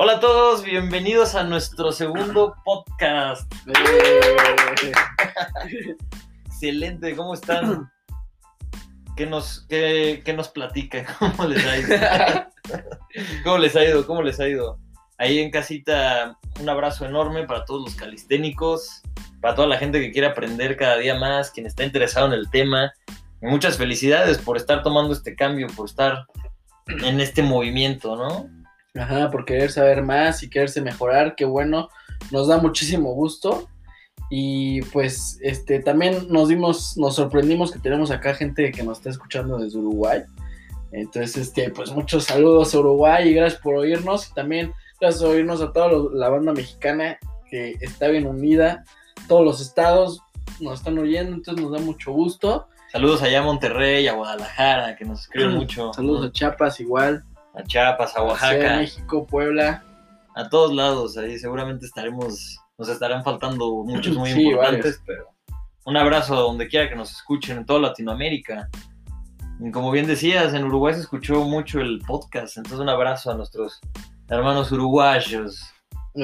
Hola 0.00 0.12
a 0.12 0.20
todos, 0.20 0.62
bienvenidos 0.62 1.34
a 1.34 1.42
nuestro 1.42 1.90
segundo 1.90 2.54
podcast. 2.64 3.52
Excelente, 6.46 7.16
¿cómo 7.16 7.34
están? 7.34 7.90
¿Qué 9.16 9.26
nos, 9.26 9.66
qué, 9.68 10.22
qué 10.24 10.34
nos 10.34 10.50
platican? 10.50 11.04
¿Cómo 11.18 11.48
les 11.48 11.66
ha 11.66 11.78
ido? 11.78 11.98
¿Cómo 13.42 13.58
les 13.58 13.74
ha 13.74 13.84
ido? 13.84 14.06
¿Cómo 14.06 14.22
les 14.22 14.38
ha 14.38 14.46
ido? 14.46 14.78
Ahí 15.18 15.40
en 15.40 15.50
casita, 15.50 16.38
un 16.60 16.68
abrazo 16.68 17.04
enorme 17.04 17.42
para 17.42 17.64
todos 17.64 17.82
los 17.82 17.96
calisténicos, 17.96 19.02
para 19.40 19.56
toda 19.56 19.66
la 19.66 19.78
gente 19.78 20.00
que 20.00 20.12
quiere 20.12 20.28
aprender 20.28 20.76
cada 20.76 20.98
día 20.98 21.16
más, 21.16 21.50
quien 21.50 21.66
está 21.66 21.82
interesado 21.82 22.28
en 22.28 22.34
el 22.34 22.48
tema. 22.50 22.92
Y 23.42 23.46
muchas 23.46 23.76
felicidades 23.76 24.38
por 24.38 24.58
estar 24.58 24.84
tomando 24.84 25.12
este 25.12 25.34
cambio, 25.34 25.66
por 25.74 25.86
estar 25.86 26.24
en 26.86 27.20
este 27.20 27.42
movimiento, 27.42 28.14
¿no? 28.14 28.57
Ajá, 28.94 29.30
por 29.30 29.44
querer 29.44 29.70
saber 29.70 30.02
más 30.02 30.42
y 30.42 30.50
quererse 30.50 30.80
mejorar, 30.80 31.34
qué 31.36 31.44
bueno, 31.44 31.88
nos 32.30 32.48
da 32.48 32.58
muchísimo 32.58 33.12
gusto. 33.14 33.68
Y 34.30 34.82
pues 34.82 35.38
este 35.40 35.80
también 35.80 36.26
nos 36.28 36.48
dimos, 36.48 36.96
nos 36.96 37.16
sorprendimos 37.16 37.72
que 37.72 37.78
tenemos 37.78 38.10
acá 38.10 38.34
gente 38.34 38.70
que 38.72 38.82
nos 38.82 38.98
está 38.98 39.10
escuchando 39.10 39.58
desde 39.58 39.78
Uruguay. 39.78 40.22
Entonces, 40.92 41.36
este, 41.36 41.70
pues 41.70 41.90
muchos 41.92 42.24
saludos 42.24 42.74
a 42.74 42.78
Uruguay 42.78 43.28
y 43.28 43.34
gracias 43.34 43.60
por 43.60 43.74
oírnos. 43.74 44.28
Y 44.30 44.34
también 44.34 44.72
gracias 45.00 45.22
por 45.22 45.34
oírnos 45.34 45.60
a 45.60 45.72
toda 45.72 46.10
la 46.12 46.28
banda 46.28 46.52
mexicana 46.52 47.18
que 47.50 47.76
está 47.80 48.08
bien 48.08 48.26
unida. 48.26 48.84
Todos 49.28 49.44
los 49.44 49.60
estados 49.60 50.20
nos 50.60 50.78
están 50.78 50.98
oyendo, 50.98 51.34
entonces 51.34 51.62
nos 51.62 51.72
da 51.72 51.78
mucho 51.78 52.12
gusto. 52.12 52.68
Saludos 52.92 53.22
allá 53.22 53.40
a 53.40 53.42
Monterrey, 53.42 54.08
a 54.08 54.14
Guadalajara, 54.14 54.96
que 54.96 55.04
nos 55.04 55.22
escriben 55.22 55.56
mucho. 55.56 55.90
Mm, 55.90 55.94
Saludos 55.94 56.26
a 56.26 56.32
Chiapas 56.32 56.80
igual. 56.80 57.24
A 57.58 57.64
Chiapas, 57.64 58.16
a 58.16 58.22
Oaxaca, 58.22 58.76
México, 58.76 59.26
Puebla. 59.26 59.82
a 60.34 60.48
todos 60.48 60.72
lados. 60.74 61.16
Ahí 61.18 61.38
seguramente 61.38 61.86
estaremos, 61.86 62.58
nos 62.78 62.88
estarán 62.88 63.24
faltando 63.24 63.82
muchos 63.84 64.16
muy 64.16 64.30
Sí, 64.32 64.42
importantes, 64.42 65.02
pero 65.04 65.28
un 65.84 65.96
abrazo 65.96 66.34
a 66.36 66.40
donde 66.40 66.68
quiera 66.68 66.88
que 66.88 66.94
nos 66.96 67.10
escuchen, 67.10 67.58
en 67.58 67.66
toda 67.66 67.80
Latinoamérica. 67.80 68.68
Y 69.60 69.70
como 69.72 69.90
bien 69.90 70.06
decías, 70.06 70.54
en 70.54 70.64
Uruguay 70.64 70.94
se 70.94 71.00
escuchó 71.00 71.42
mucho 71.44 71.80
el 71.80 72.00
podcast, 72.06 72.56
entonces 72.58 72.78
un 72.80 72.88
abrazo 72.88 73.30
a 73.32 73.34
nuestros 73.34 73.80
hermanos 74.28 74.70
uruguayos. 74.70 75.64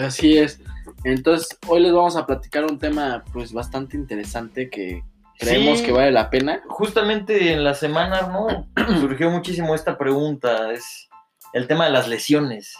Así 0.00 0.38
es. 0.38 0.60
Entonces, 1.04 1.48
hoy 1.66 1.80
les 1.80 1.92
vamos 1.92 2.16
a 2.16 2.26
platicar 2.26 2.64
un 2.64 2.78
tema 2.78 3.24
pues 3.32 3.52
bastante 3.52 3.96
interesante 3.96 4.68
que 4.70 5.02
creemos 5.38 5.80
Sí. 5.80 5.86
que 5.86 5.92
vale 5.92 6.12
la 6.12 6.30
pena. 6.30 6.62
Justamente 6.68 7.52
en 7.52 7.64
la 7.64 7.74
semana, 7.74 8.22
¿no? 8.28 8.68
Surgió 9.00 9.30
muchísimo 9.30 9.74
esta 9.74 9.96
pregunta, 9.98 10.70
es 10.72 11.08
el 11.54 11.68
tema 11.68 11.86
de 11.86 11.92
las 11.92 12.08
lesiones. 12.08 12.74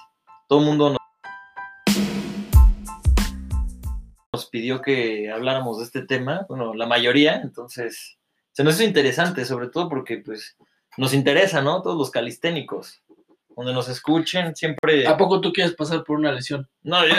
Todo 0.48 0.58
el 0.58 0.66
mundo 0.66 0.90
nos- 0.90 0.98
nos 4.32 4.46
pidió 4.46 4.82
que 4.82 5.30
habláramos 5.30 5.78
de 5.78 5.84
este 5.84 6.02
tema, 6.02 6.44
bueno, 6.48 6.74
la 6.74 6.86
mayoría, 6.86 7.36
entonces 7.36 8.18
se 8.52 8.64
nos 8.64 8.74
hizo 8.74 8.84
interesante, 8.84 9.44
sobre 9.44 9.68
todo 9.68 9.88
porque 9.88 10.18
pues 10.18 10.56
nos 10.96 11.14
interesa, 11.14 11.62
¿no? 11.62 11.82
Todos 11.82 11.96
los 11.96 12.10
calisténicos, 12.10 13.00
donde 13.56 13.72
nos 13.72 13.88
escuchen, 13.88 14.54
siempre... 14.56 15.06
¿A 15.06 15.16
poco 15.16 15.40
tú 15.40 15.52
quieres 15.52 15.74
pasar 15.74 16.02
por 16.04 16.18
una 16.18 16.32
lesión 16.32 16.68
No, 16.82 17.06
yo 17.06 17.14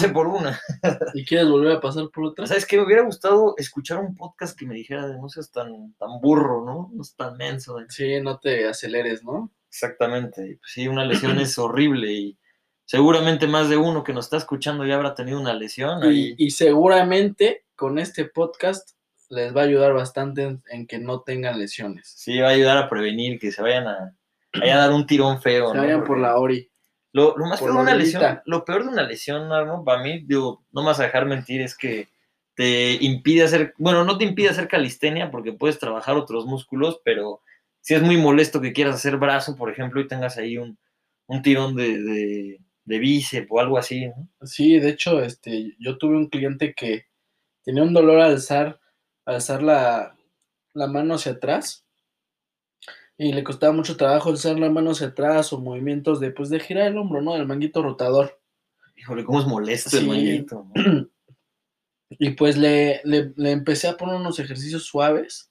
pasé 0.00 0.12
por 0.12 0.26
una. 0.26 0.60
y 1.14 1.24
quieres 1.24 1.48
volver 1.48 1.76
a 1.76 1.80
pasar 1.80 2.08
por 2.12 2.24
otra? 2.24 2.46
¿Sabes 2.46 2.66
qué? 2.66 2.76
Me 2.76 2.84
hubiera 2.84 3.02
gustado 3.02 3.54
escuchar 3.56 3.98
un 3.98 4.14
podcast 4.14 4.58
que 4.58 4.66
me 4.66 4.74
dijera 4.74 5.06
de 5.06 5.18
no 5.18 5.28
seas 5.28 5.50
tan, 5.50 5.94
tan 5.94 6.20
burro, 6.20 6.64
¿no? 6.64 6.90
No 6.92 7.04
seas 7.04 7.16
tan 7.16 7.36
menso. 7.36 7.76
Sí, 7.88 8.20
no 8.20 8.38
te 8.38 8.66
aceleres, 8.66 9.24
¿no? 9.24 9.52
Exactamente. 9.68 10.58
pues, 10.60 10.72
sí, 10.72 10.88
una 10.88 11.04
lesión 11.04 11.38
es 11.38 11.58
horrible 11.58 12.12
y 12.12 12.38
seguramente 12.84 13.46
más 13.46 13.68
de 13.68 13.76
uno 13.76 14.02
que 14.02 14.12
nos 14.12 14.26
está 14.26 14.38
escuchando 14.38 14.86
ya 14.86 14.94
habrá 14.94 15.14
tenido 15.14 15.40
una 15.40 15.54
lesión. 15.54 16.02
Y, 16.04 16.06
ahí. 16.06 16.34
y 16.38 16.50
seguramente 16.50 17.64
con 17.74 17.98
este 17.98 18.24
podcast 18.24 18.90
les 19.28 19.54
va 19.54 19.62
a 19.62 19.64
ayudar 19.64 19.92
bastante 19.92 20.42
en, 20.42 20.62
en 20.70 20.86
que 20.86 20.98
no 20.98 21.20
tengan 21.20 21.58
lesiones. 21.58 22.12
Sí, 22.16 22.38
va 22.38 22.48
a 22.48 22.52
ayudar 22.52 22.78
a 22.78 22.88
prevenir 22.88 23.38
que 23.38 23.52
se 23.52 23.62
vayan 23.62 23.86
a, 23.86 24.14
a 24.54 24.76
dar 24.76 24.92
un 24.92 25.06
tirón 25.06 25.40
feo. 25.40 25.70
Se 25.70 25.76
¿no? 25.76 25.82
vayan 25.82 26.04
por 26.04 26.18
la 26.18 26.38
Ori. 26.38 26.70
Lo, 27.12 27.36
lo 27.36 27.46
más 27.46 27.58
feo 27.60 27.72
de 27.72 27.78
una 27.78 27.94
lesión, 27.94 28.40
lo 28.44 28.64
peor 28.64 28.84
de 28.84 28.90
una 28.90 29.02
lesión. 29.02 29.48
Para 29.84 30.02
mí, 30.02 30.24
digo, 30.26 30.64
no 30.72 30.82
me 30.82 30.88
vas 30.88 31.00
a 31.00 31.04
dejar 31.04 31.26
mentir, 31.26 31.60
es 31.62 31.76
que 31.76 32.08
te 32.54 32.92
impide 33.02 33.44
hacer, 33.44 33.72
bueno, 33.78 34.04
no 34.04 34.18
te 34.18 34.24
impide 34.24 34.48
hacer 34.50 34.68
calistenia 34.68 35.30
porque 35.30 35.52
puedes 35.52 35.78
trabajar 35.78 36.16
otros 36.16 36.44
músculos, 36.44 37.00
pero 37.04 37.40
si 37.80 37.94
es 37.94 38.02
muy 38.02 38.16
molesto 38.16 38.60
que 38.60 38.72
quieras 38.72 38.96
hacer 38.96 39.16
brazo, 39.16 39.56
por 39.56 39.70
ejemplo, 39.70 40.00
y 40.00 40.08
tengas 40.08 40.36
ahí 40.36 40.58
un, 40.58 40.78
un 41.28 41.42
tirón 41.42 41.76
de, 41.76 42.02
de, 42.02 42.60
de 42.84 42.98
bíceps 42.98 43.46
o 43.50 43.60
algo 43.60 43.78
así, 43.78 44.06
¿no? 44.08 44.28
Sí, 44.42 44.78
de 44.80 44.90
hecho, 44.90 45.22
este, 45.22 45.76
yo 45.78 45.98
tuve 45.98 46.16
un 46.16 46.28
cliente 46.28 46.74
que 46.74 47.06
tenía 47.62 47.84
un 47.84 47.94
dolor 47.94 48.20
al 48.20 48.32
alzar, 48.32 48.80
al 49.24 49.36
alzar 49.36 49.62
la, 49.62 50.16
la 50.74 50.86
mano 50.88 51.14
hacia 51.14 51.32
atrás 51.32 51.86
y 53.18 53.32
le 53.32 53.44
costaba 53.44 53.72
mucho 53.72 53.96
trabajo 53.96 54.30
alzar 54.30 54.58
la 54.58 54.70
mano 54.70 54.92
hacia 54.92 55.08
atrás 55.08 55.52
o 55.52 55.60
movimientos 55.60 56.20
de, 56.20 56.30
pues, 56.30 56.48
de 56.50 56.60
girar 56.60 56.86
el 56.86 56.96
hombro, 56.96 57.20
¿no? 57.20 57.34
Del 57.34 57.46
manguito 57.46 57.82
rotador. 57.82 58.40
Híjole, 58.96 59.24
cómo 59.24 59.40
es 59.40 59.46
molesto 59.46 59.98
el 59.98 60.06
manguito, 60.06 60.66
¿no? 60.74 61.08
Y 62.10 62.30
pues 62.30 62.56
le, 62.56 63.02
le, 63.04 63.34
le 63.36 63.50
empecé 63.50 63.86
a 63.86 63.98
poner 63.98 64.16
unos 64.16 64.38
ejercicios 64.38 64.84
suaves 64.84 65.50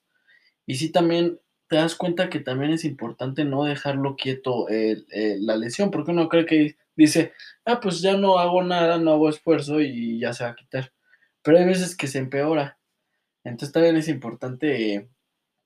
y 0.66 0.74
sí 0.74 0.90
también 0.90 1.38
te 1.68 1.76
das 1.76 1.94
cuenta 1.94 2.30
que 2.30 2.40
también 2.40 2.72
es 2.72 2.84
importante 2.84 3.44
no 3.44 3.64
dejarlo 3.64 4.16
quieto 4.16 4.66
la 4.68 5.56
lesión, 5.56 5.90
porque 5.90 6.10
uno 6.10 6.28
cree 6.28 6.46
que 6.46 6.76
dice, 6.96 7.32
ah, 7.64 7.78
pues 7.80 8.00
ya 8.00 8.16
no 8.16 8.38
hago 8.38 8.62
nada, 8.62 8.98
no 8.98 9.12
hago 9.12 9.28
esfuerzo 9.28 9.80
y 9.80 10.18
ya 10.18 10.32
se 10.32 10.44
va 10.44 10.50
a 10.50 10.56
quitar. 10.56 10.92
Pero 11.42 11.58
hay 11.58 11.66
veces 11.66 11.96
que 11.96 12.06
se 12.06 12.18
empeora. 12.18 12.78
Entonces 13.44 13.72
también 13.72 13.96
es 13.96 14.08
importante, 14.08 14.94
eh, 14.94 15.08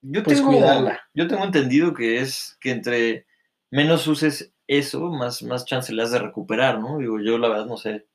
Yo 0.03 0.23
Pues 0.23 0.39
tengo, 0.39 0.51
cuidarla. 0.51 1.01
yo 1.15 1.29
tengo 1.29 1.45
entendido 1.45 1.95
que 1.95 2.21
es 2.21 2.57
que 2.61 2.71
entre 2.71 3.27
menos 3.71 4.07
uses 4.07 4.53
eso, 4.67 5.01
más, 5.11 5.43
más 5.43 5.65
chance 5.65 5.93
le 5.93 6.03
has 6.03 6.11
de 6.13 6.19
recuperar, 6.19 6.79
¿no? 6.81 6.99
Digo, 6.99 7.21
yo 7.21 7.39
la 7.39 7.49
verdad 7.49 7.67
no 7.67 7.77
sé. 7.77 8.07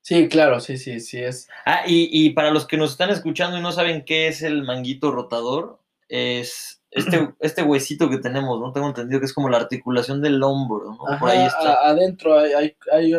sí, 0.00 0.28
claro, 0.28 0.60
sí, 0.60 0.76
sí, 0.78 1.00
sí 1.00 1.22
es. 1.22 1.48
Ah, 1.64 1.82
y, 1.86 2.08
y 2.10 2.30
para 2.30 2.50
los 2.50 2.66
que 2.66 2.76
nos 2.76 2.92
están 2.92 3.10
escuchando 3.10 3.56
y 3.58 3.60
no 3.62 3.72
saben 3.72 4.04
qué 4.04 4.28
es 4.28 4.42
el 4.42 4.62
manguito 4.64 5.12
rotador, 5.12 5.78
es 6.08 6.82
este, 6.90 7.34
este 7.40 7.62
huesito 7.62 8.10
que 8.10 8.18
tenemos, 8.18 8.60
¿no? 8.60 8.72
Tengo 8.72 8.88
entendido 8.88 9.20
que 9.20 9.26
es 9.26 9.32
como 9.32 9.48
la 9.48 9.58
articulación 9.58 10.20
del 10.20 10.42
hombro, 10.42 10.92
¿no? 10.92 11.18
Por 11.18 11.28
ahí 11.30 11.46
está. 11.46 11.74
a- 11.74 11.88
adentro 11.90 12.38
hay, 12.38 12.52
hay, 12.52 12.76
hay, 12.92 13.12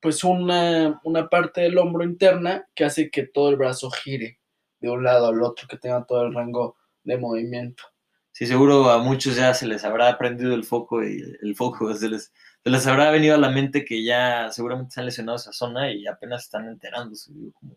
pues 0.00 0.24
una, 0.24 1.00
una 1.04 1.28
parte 1.28 1.60
del 1.62 1.78
hombro 1.78 2.04
interna 2.04 2.66
que 2.74 2.84
hace 2.84 3.10
que 3.10 3.24
todo 3.26 3.50
el 3.50 3.56
brazo 3.56 3.90
gire 3.90 4.40
de 4.80 4.90
un 4.90 5.04
lado 5.04 5.28
al 5.28 5.42
otro, 5.42 5.68
que 5.68 5.76
tenga 5.76 6.04
todo 6.04 6.22
el 6.26 6.34
rango 6.34 6.76
de 7.04 7.18
movimiento. 7.18 7.84
Sí, 8.32 8.46
seguro 8.46 8.90
a 8.90 8.98
muchos 8.98 9.36
ya 9.36 9.52
se 9.54 9.66
les 9.66 9.84
habrá 9.84 10.16
prendido 10.18 10.54
el 10.54 10.64
foco 10.64 11.04
y 11.04 11.22
el 11.42 11.54
foco, 11.54 11.92
se 11.94 12.08
les, 12.08 12.32
se 12.64 12.70
les 12.70 12.86
habrá 12.86 13.10
venido 13.10 13.34
a 13.34 13.38
la 13.38 13.50
mente 13.50 13.84
que 13.84 14.02
ya 14.04 14.50
seguramente 14.50 14.92
se 14.94 15.00
han 15.00 15.06
lesionado 15.06 15.36
esa 15.36 15.52
zona 15.52 15.92
y 15.92 16.06
apenas 16.06 16.44
están 16.44 16.68
enterándose. 16.68 17.30
como, 17.52 17.76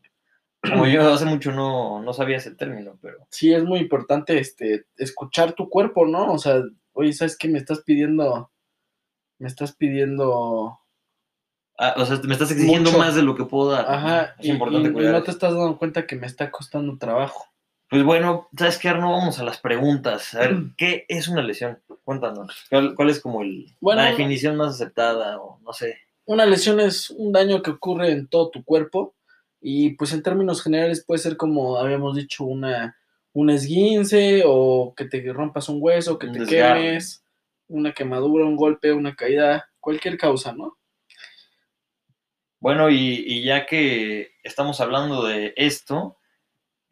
como 0.62 0.88
yo 0.88 1.08
hace 1.14 1.26
mucho 1.26 1.52
no, 1.52 2.02
no 2.02 2.14
sabía 2.14 2.38
ese 2.38 2.52
término, 2.56 2.98
pero 3.02 3.28
Sí, 3.30 3.54
es 3.54 3.64
muy 3.64 3.80
importante 3.80 4.38
este, 4.40 4.86
escuchar 4.98 5.54
tu 5.54 5.70
cuerpo, 5.70 6.06
¿no? 6.08 6.32
O 6.32 6.38
sea, 6.40 6.62
oye, 6.94 7.12
¿sabes 7.14 7.38
qué? 7.38 7.50
Me 7.50 7.58
estás 7.60 7.82
pidiendo, 7.82 8.50
me 9.38 9.48
estás 9.50 9.76
pidiendo, 9.76 10.80
ah, 11.78 11.96
o 11.98 12.06
sea, 12.06 12.18
me 12.24 12.34
estás 12.34 12.52
exigiendo 12.52 12.92
Mucho. 12.92 13.00
más 13.04 13.16
de 13.16 13.24
lo 13.24 13.36
que 13.36 13.44
puedo 13.44 13.72
dar. 13.72 13.86
ajá, 13.92 14.36
es 14.40 14.46
y, 14.46 14.52
importante 14.52 14.88
y- 14.88 15.04
y 15.04 15.08
no 15.08 15.22
te 15.24 15.32
estás 15.32 15.54
dando 15.54 15.78
cuenta 15.78 16.08
que 16.08 16.16
me 16.16 16.28
está 16.28 16.50
costando 16.50 16.98
trabajo. 16.98 17.46
Pues 17.90 18.04
bueno, 18.04 18.50
¿sabes 18.58 18.78
qué, 18.80 18.90
Arno? 18.90 19.12
Vamos 19.12 19.40
a 19.40 19.44
las 19.44 19.60
preguntas. 19.60 20.34
A 20.34 20.40
ver, 20.40 20.56
¿qué 20.76 21.06
es 21.08 21.28
una 21.28 21.44
lesión? 21.44 21.80
Cuéntanos. 22.04 22.66
¿Cuál, 22.70 22.96
cuál 22.96 23.10
es 23.10 23.22
como 23.22 23.44
el, 23.44 23.76
Bueno, 23.80 24.02
la 24.02 24.10
definición 24.10 24.56
más 24.56 24.76
aceptada 24.76 25.40
o 25.40 25.60
no 25.62 25.72
sé? 25.72 26.00
Una 26.26 26.46
lesión 26.46 26.80
es 26.80 27.12
un 27.12 27.32
daño 27.32 27.62
que 27.62 27.72
ocurre 27.72 28.12
en 28.12 28.28
todo 28.28 28.50
tu 28.50 28.64
cuerpo 28.64 29.16
y 29.62 29.92
pues 29.92 30.14
en 30.14 30.24
términos 30.24 30.64
generales 30.64 31.04
puede 31.06 31.20
ser 31.20 31.38
como 31.38 31.78
habíamos 31.78 32.16
dicho 32.16 32.44
una 32.44 32.98
un 33.34 33.50
esguince 33.50 34.44
o 34.46 34.94
que 34.96 35.06
te 35.06 35.22
rompas 35.34 35.68
un 35.68 35.78
hueso, 35.82 36.18
que 36.18 36.28
Un 36.28 36.34
te 36.34 36.46
quemes, 36.46 37.24
una 37.68 37.92
quemadura, 37.92 38.46
un 38.46 38.56
golpe, 38.56 38.94
una 38.94 39.14
caída, 39.14 39.70
cualquier 39.80 40.18
causa, 40.18 40.54
¿no? 40.54 40.78
Bueno, 42.60 42.90
y, 42.90 43.24
y 43.28 43.44
ya 43.44 43.66
que 43.66 44.32
estamos 44.42 44.80
hablando 44.80 45.26
de 45.26 45.54
esto, 45.58 46.18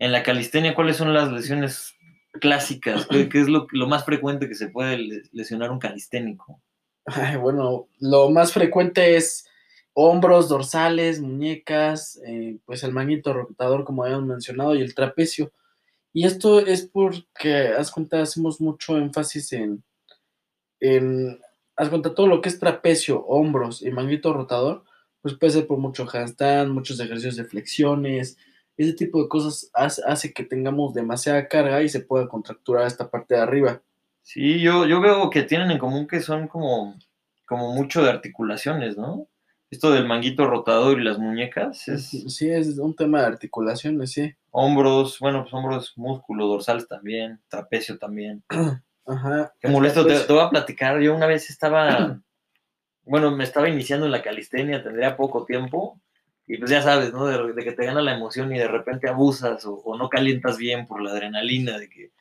en 0.04 0.12
la 0.12 0.22
calistenia, 0.22 0.76
¿cuáles 0.76 0.98
son 0.98 1.14
las 1.14 1.32
lesiones 1.32 1.96
clásicas? 2.42 3.08
¿Qué, 3.08 3.30
es 3.40 3.48
lo, 3.48 3.68
más 3.88 4.04
frecuente 4.04 4.50
que 4.50 4.54
se 4.54 4.68
puede 4.68 4.98
le- 4.98 5.22
lesionar 5.32 5.72
un 5.72 5.80
calisténico? 5.80 6.62
Ay, 7.06 7.38
bueno, 7.38 7.88
lo 8.02 8.30
más 8.30 8.52
frecuente 8.52 9.16
es 9.16 9.48
hombros, 9.94 10.50
dorsales, 10.50 11.22
muñecas, 11.22 12.20
eh, 12.28 12.58
pues 12.66 12.84
el 12.84 12.92
manguito 12.92 13.32
rotador, 13.32 13.86
como 13.86 14.04
habíamos 14.04 14.26
mencionado, 14.26 14.76
y 14.76 14.82
el 14.82 14.94
trapecio. 14.94 15.54
Y 16.12 16.26
esto 16.26 16.60
es 16.60 16.82
porque, 16.86 17.68
haz 17.68 17.90
cuenta, 17.90 18.22
hacemos 18.22 18.60
mucho 18.60 18.98
énfasis 18.98 19.54
en, 19.54 19.86
en 20.82 21.40
haz 21.78 21.88
cuenta, 21.88 22.14
todo 22.14 22.28
lo 22.28 22.42
que 22.42 22.50
es 22.50 22.60
trapecio, 22.60 23.26
hombros 23.26 23.82
y 23.82 23.90
manguito 23.90 24.34
rotador, 24.34 24.84
pues 25.22 25.36
puede 25.36 25.54
ser 25.54 25.66
por 25.66 25.78
mucho 25.78 26.06
handstand, 26.12 26.74
muchos 26.74 27.00
ejercicios 27.00 27.38
de 27.38 27.46
flexiones, 27.46 28.38
ese 28.78 28.94
tipo 28.94 29.22
de 29.22 29.30
cosas 29.30 29.70
hace, 29.74 30.02
hace 30.06 30.34
que 30.34 30.44
tengamos 30.44 30.94
demasiada 30.94 31.48
carga 31.48 31.82
y 31.84 31.90
se 31.90 32.00
pueda 32.00 32.28
contracturar 32.28 32.88
esta 32.88 33.10
parte 33.10 33.36
de 33.36 33.42
arriba. 33.42 33.82
Sí, 34.22 34.62
yo, 34.62 34.86
yo 34.86 35.02
veo 35.02 35.30
que 35.30 35.44
tienen 35.44 35.72
en 35.72 35.78
común 35.78 36.08
que 36.08 36.22
son 36.22 36.48
como, 36.48 36.96
como 37.46 37.74
mucho 37.74 38.02
de 38.04 38.10
articulaciones, 38.10 38.98
¿no? 38.98 39.28
Esto 39.70 39.92
del 39.92 40.08
manguito 40.08 40.48
rotador 40.48 41.00
y 41.00 41.04
las 41.04 41.18
muñecas 41.18 41.88
es 41.88 42.10
Sí, 42.28 42.50
es 42.50 42.78
un 42.78 42.96
tema 42.96 43.22
de 43.22 43.28
articulaciones, 43.28 44.12
sí. 44.12 44.34
hombros, 44.52 45.18
bueno, 45.20 45.42
pues 45.44 45.54
hombros, 45.54 45.94
músculo, 45.96 46.48
dorsales 46.48 46.88
también, 46.88 47.42
trapecio 47.48 47.98
también. 47.98 48.44
Ajá. 49.06 49.54
Qué 49.60 49.68
molesto, 49.68 50.06
te, 50.06 50.18
te 50.20 50.32
voy 50.32 50.44
a 50.44 50.50
platicar. 50.50 51.02
Yo 51.02 51.16
una 51.16 51.26
vez 51.26 51.50
estaba, 51.50 52.22
bueno, 53.04 53.32
me 53.32 53.44
estaba 53.44 53.68
iniciando 53.68 54.06
en 54.06 54.12
la 54.12 54.22
calistenia, 54.22 54.84
tendría 54.84 55.18
poco 55.18 55.44
tiempo. 55.44 56.00
Y 56.48 56.58
pues 56.58 56.70
ya 56.72 56.82
sabes, 56.82 57.14
¿no? 57.14 57.26
De, 57.26 57.54
de 57.54 57.64
que 57.64 57.72
te 57.72 57.86
gana 57.86 58.02
la 58.02 58.16
emoción 58.16 58.54
y 58.54 58.60
de 58.60 58.68
repente 58.68 59.08
abusas 59.10 59.66
o, 59.66 59.76
o 59.76 59.98
no 59.98 60.10
calientas 60.10 60.58
bien 60.58 60.86
por 60.88 61.02
la 61.02 61.12
adrenalina, 61.12 61.78
de 61.78 61.90
que 61.90 62.12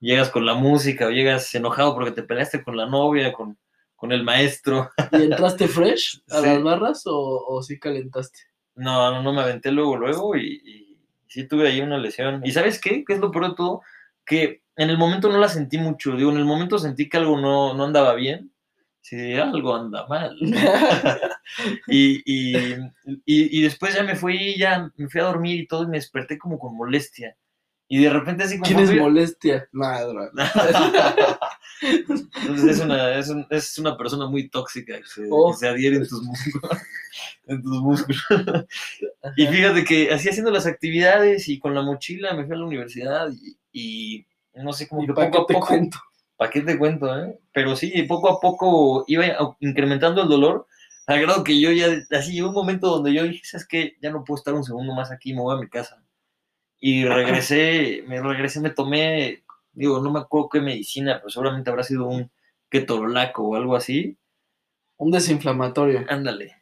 llegas 0.00 0.30
con 0.30 0.46
la 0.46 0.54
música 0.54 1.06
o 1.06 1.10
llegas 1.10 1.54
enojado 1.54 1.94
porque 1.94 2.12
te 2.12 2.22
peleaste 2.22 2.62
con 2.62 2.76
la 2.76 2.86
novia, 2.86 3.32
con, 3.32 3.58
con 3.96 4.12
el 4.12 4.22
maestro. 4.22 4.90
¿Y 5.12 5.22
entraste 5.24 5.68
fresh 5.68 6.22
a 6.30 6.40
Sí. 6.40 6.46
las 6.46 6.62
barras 6.62 7.02
o, 7.06 7.44
o 7.46 7.62
sí 7.62 7.78
calentaste? 7.78 8.38
No, 8.74 9.10
no, 9.10 9.22
no 9.22 9.32
me 9.32 9.42
aventé 9.42 9.70
luego, 9.72 9.96
luego 9.96 10.36
y, 10.36 10.62
y 10.64 10.98
sí 11.26 11.46
tuve 11.46 11.68
ahí 11.68 11.80
una 11.80 11.98
lesión. 11.98 12.40
¿Y 12.44 12.52
sabes 12.52 12.80
qué? 12.80 13.04
¿Qué 13.04 13.14
es 13.14 13.18
lo 13.20 13.30
peor 13.30 13.50
de 13.50 13.54
todo? 13.56 13.82
Que 14.24 14.62
en 14.76 14.88
el 14.90 14.96
momento 14.98 15.28
no 15.28 15.36
la 15.38 15.48
sentí 15.48 15.76
mucho. 15.78 16.16
Digo, 16.16 16.30
en 16.30 16.36
el 16.38 16.44
momento 16.44 16.78
sentí 16.78 17.08
que 17.08 17.16
algo 17.16 17.38
no, 17.38 17.74
no 17.74 17.84
andaba 17.84 18.14
bien. 18.14 18.52
Sí, 19.08 19.34
algo 19.34 19.74
anda 19.74 20.06
mal. 20.06 20.36
Y, 21.88 22.20
y, 22.26 22.56
y, 23.24 23.58
y 23.58 23.62
después 23.62 23.94
ya 23.94 24.02
me 24.02 24.14
fui, 24.16 24.56
ya 24.58 24.90
me 24.96 25.08
fui 25.08 25.20
a 25.20 25.24
dormir 25.24 25.58
y 25.60 25.66
todo 25.66 25.84
y 25.84 25.86
me 25.86 25.96
desperté 25.96 26.36
como 26.36 26.58
con 26.58 26.76
molestia. 26.76 27.36
Y 27.88 28.02
de 28.02 28.10
repente 28.10 28.44
así 28.44 28.58
como... 28.58 28.68
¿Tienes 28.68 28.90
fui- 28.90 29.00
molestia? 29.00 29.66
Nada, 29.72 30.30
Entonces 31.82 32.76
es 32.76 32.80
una, 32.80 33.16
es, 33.18 33.28
un- 33.30 33.46
es 33.50 33.78
una 33.78 33.96
persona 33.96 34.26
muy 34.26 34.48
tóxica 34.50 34.98
que 34.98 35.06
se, 35.06 35.26
Oh. 35.30 35.52
que 35.52 35.56
se 35.58 35.68
adhiere 35.68 35.96
en 35.96 36.06
tus 36.08 36.22
músculos. 36.22 36.78
en 37.46 37.62
tus 37.62 37.80
músculos. 37.80 38.66
y 39.36 39.46
fíjate 39.46 39.84
que 39.84 40.10
así 40.12 40.28
haciendo 40.28 40.50
las 40.50 40.66
actividades 40.66 41.48
y 41.48 41.58
con 41.58 41.74
la 41.74 41.82
mochila 41.82 42.34
me 42.34 42.44
fui 42.44 42.54
a 42.54 42.58
la 42.58 42.66
universidad 42.66 43.30
y, 43.32 43.56
y 43.72 44.26
no 44.62 44.72
sé, 44.72 44.86
como 44.88 45.02
¿Y 45.04 45.06
que 45.06 45.12
poco 45.14 45.42
a 45.42 45.46
te 45.46 45.54
poco... 45.54 45.66
cuento? 45.66 45.98
¿Para 46.38 46.52
qué 46.52 46.60
te 46.62 46.78
cuento, 46.78 47.18
eh? 47.18 47.36
Pero 47.52 47.74
sí, 47.74 48.02
poco 48.04 48.30
a 48.30 48.40
poco 48.40 49.04
iba 49.08 49.26
incrementando 49.58 50.22
el 50.22 50.28
dolor, 50.28 50.68
al 51.08 51.20
grado 51.20 51.42
que 51.42 51.60
yo 51.60 51.72
ya, 51.72 51.88
así 52.12 52.32
llegó 52.32 52.50
un 52.50 52.54
momento 52.54 52.86
donde 52.86 53.12
yo 53.12 53.24
dije, 53.24 53.40
¿sabes 53.44 53.66
qué? 53.66 53.96
Ya 54.00 54.10
no 54.10 54.22
puedo 54.22 54.38
estar 54.38 54.54
un 54.54 54.62
segundo 54.62 54.94
más 54.94 55.10
aquí, 55.10 55.34
me 55.34 55.40
voy 55.40 55.56
a 55.56 55.60
mi 55.60 55.68
casa. 55.68 56.00
Y 56.78 57.04
regresé, 57.04 58.04
me 58.06 58.22
regresé, 58.22 58.60
me 58.60 58.70
tomé, 58.70 59.42
digo, 59.72 60.00
no 60.00 60.12
me 60.12 60.20
acuerdo 60.20 60.48
qué 60.48 60.60
medicina, 60.60 61.16
pero 61.18 61.28
seguramente 61.28 61.70
habrá 61.70 61.82
sido 61.82 62.06
un 62.06 62.30
ketorolaco 62.70 63.42
o 63.42 63.56
algo 63.56 63.74
así. 63.74 64.16
Un 64.96 65.10
desinflamatorio. 65.10 66.04
Ándale, 66.08 66.54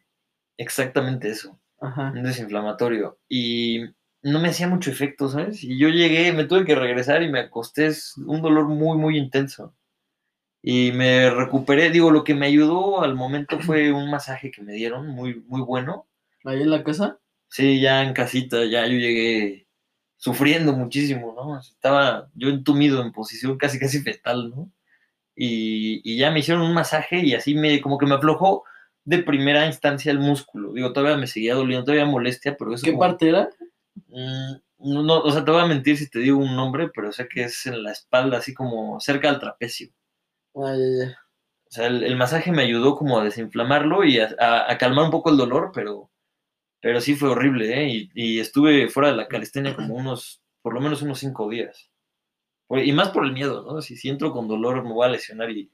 exactamente 0.57 1.29
eso, 1.29 1.59
Ajá. 1.79 2.11
un 2.15 2.23
desinflamatorio. 2.23 3.19
Y 3.29 3.83
no 4.31 4.39
me 4.39 4.49
hacía 4.49 4.67
mucho 4.67 4.91
efecto, 4.91 5.29
¿sabes? 5.29 5.63
Y 5.63 5.77
yo 5.79 5.89
llegué, 5.89 6.31
me 6.33 6.45
tuve 6.45 6.65
que 6.65 6.75
regresar 6.75 7.23
y 7.23 7.29
me 7.31 7.39
acosté, 7.39 7.87
es 7.87 8.17
un 8.17 8.41
dolor 8.41 8.65
muy, 8.67 8.97
muy 8.97 9.17
intenso. 9.17 9.73
Y 10.61 10.91
me 10.91 11.29
recuperé, 11.29 11.89
digo, 11.91 12.11
lo 12.11 12.23
que 12.23 12.33
me 12.35 12.47
ayudó 12.47 13.01
al 13.03 13.15
momento 13.15 13.59
fue 13.61 13.91
un 13.91 14.09
masaje 14.09 14.51
que 14.51 14.61
me 14.63 14.73
dieron, 14.73 15.07
muy, 15.07 15.43
muy 15.47 15.61
bueno. 15.61 16.07
¿Ahí 16.45 16.61
en 16.61 16.71
la 16.71 16.83
casa? 16.83 17.19
Sí, 17.49 17.79
ya 17.79 18.03
en 18.03 18.13
casita, 18.13 18.65
ya 18.65 18.85
yo 18.87 18.97
llegué 18.97 19.67
sufriendo 20.17 20.73
muchísimo, 20.73 21.33
¿no? 21.35 21.59
Estaba 21.59 22.29
yo 22.33 22.49
entumido 22.49 23.01
en 23.01 23.11
posición 23.11 23.57
casi, 23.57 23.79
casi 23.79 24.01
fetal, 24.01 24.49
¿no? 24.49 24.71
Y, 25.35 26.01
y 26.03 26.17
ya 26.17 26.31
me 26.31 26.39
hicieron 26.39 26.63
un 26.63 26.73
masaje 26.73 27.19
y 27.23 27.35
así 27.35 27.53
me, 27.53 27.79
como 27.79 27.97
que 27.99 28.07
me 28.07 28.15
aflojó 28.15 28.63
de 29.05 29.19
primera 29.19 29.67
instancia 29.67 30.11
el 30.11 30.19
músculo. 30.19 30.73
Digo, 30.73 30.91
todavía 30.91 31.17
me 31.17 31.27
seguía 31.27 31.53
doliendo, 31.53 31.85
todavía 31.85 32.05
molestia, 32.05 32.57
pero 32.57 32.73
eso 32.73 32.83
¿Qué 32.83 32.91
como- 32.91 33.01
parte 33.01 33.29
era? 33.29 33.49
No, 34.09 35.03
no, 35.03 35.19
o 35.21 35.31
sea, 35.31 35.43
te 35.45 35.51
voy 35.51 35.61
a 35.61 35.65
mentir 35.65 35.97
si 35.97 36.09
te 36.09 36.19
digo 36.19 36.37
un 36.39 36.55
nombre, 36.55 36.89
pero 36.93 37.11
sé 37.11 37.27
que 37.27 37.43
es 37.43 37.65
en 37.67 37.83
la 37.83 37.91
espalda, 37.91 38.37
así 38.39 38.53
como 38.53 38.99
cerca 38.99 39.29
del 39.31 39.39
trapecio. 39.39 39.89
Ah, 40.55 40.73
ya, 40.75 40.87
ya. 40.97 41.27
O 41.69 41.69
sea, 41.73 41.87
el, 41.87 42.03
el 42.03 42.15
masaje 42.15 42.51
me 42.51 42.63
ayudó 42.63 42.95
como 42.95 43.19
a 43.19 43.23
desinflamarlo 43.23 44.03
y 44.05 44.19
a, 44.19 44.29
a- 44.39 44.71
a 44.71 44.77
calmar 44.77 45.05
un 45.05 45.11
poco 45.11 45.29
el 45.29 45.37
dolor, 45.37 45.71
pero, 45.73 46.11
pero 46.81 47.01
sí 47.01 47.15
fue 47.15 47.29
horrible, 47.31 47.81
¿eh? 47.83 47.89
Y, 47.89 48.11
y 48.37 48.39
estuve 48.41 48.89
fuera 48.89 49.11
de 49.11 49.17
la 49.17 49.27
calistenia 49.29 49.75
como 49.75 49.95
unos, 49.95 50.41
por 50.63 50.73
lo 50.75 50.81
menos 50.81 51.01
unos 51.03 51.19
cinco 51.19 51.49
días. 51.49 51.91
Y 52.71 52.93
más 52.93 53.09
por 53.09 53.25
el 53.25 53.33
miedo, 53.33 53.63
¿no? 53.63 53.81
Si, 53.81 53.97
si 53.97 54.09
entro 54.09 54.31
con 54.33 54.47
dolor 54.47 54.83
me 54.83 54.93
voy 54.93 55.07
a 55.07 55.11
lesionar 55.11 55.51
y... 55.51 55.71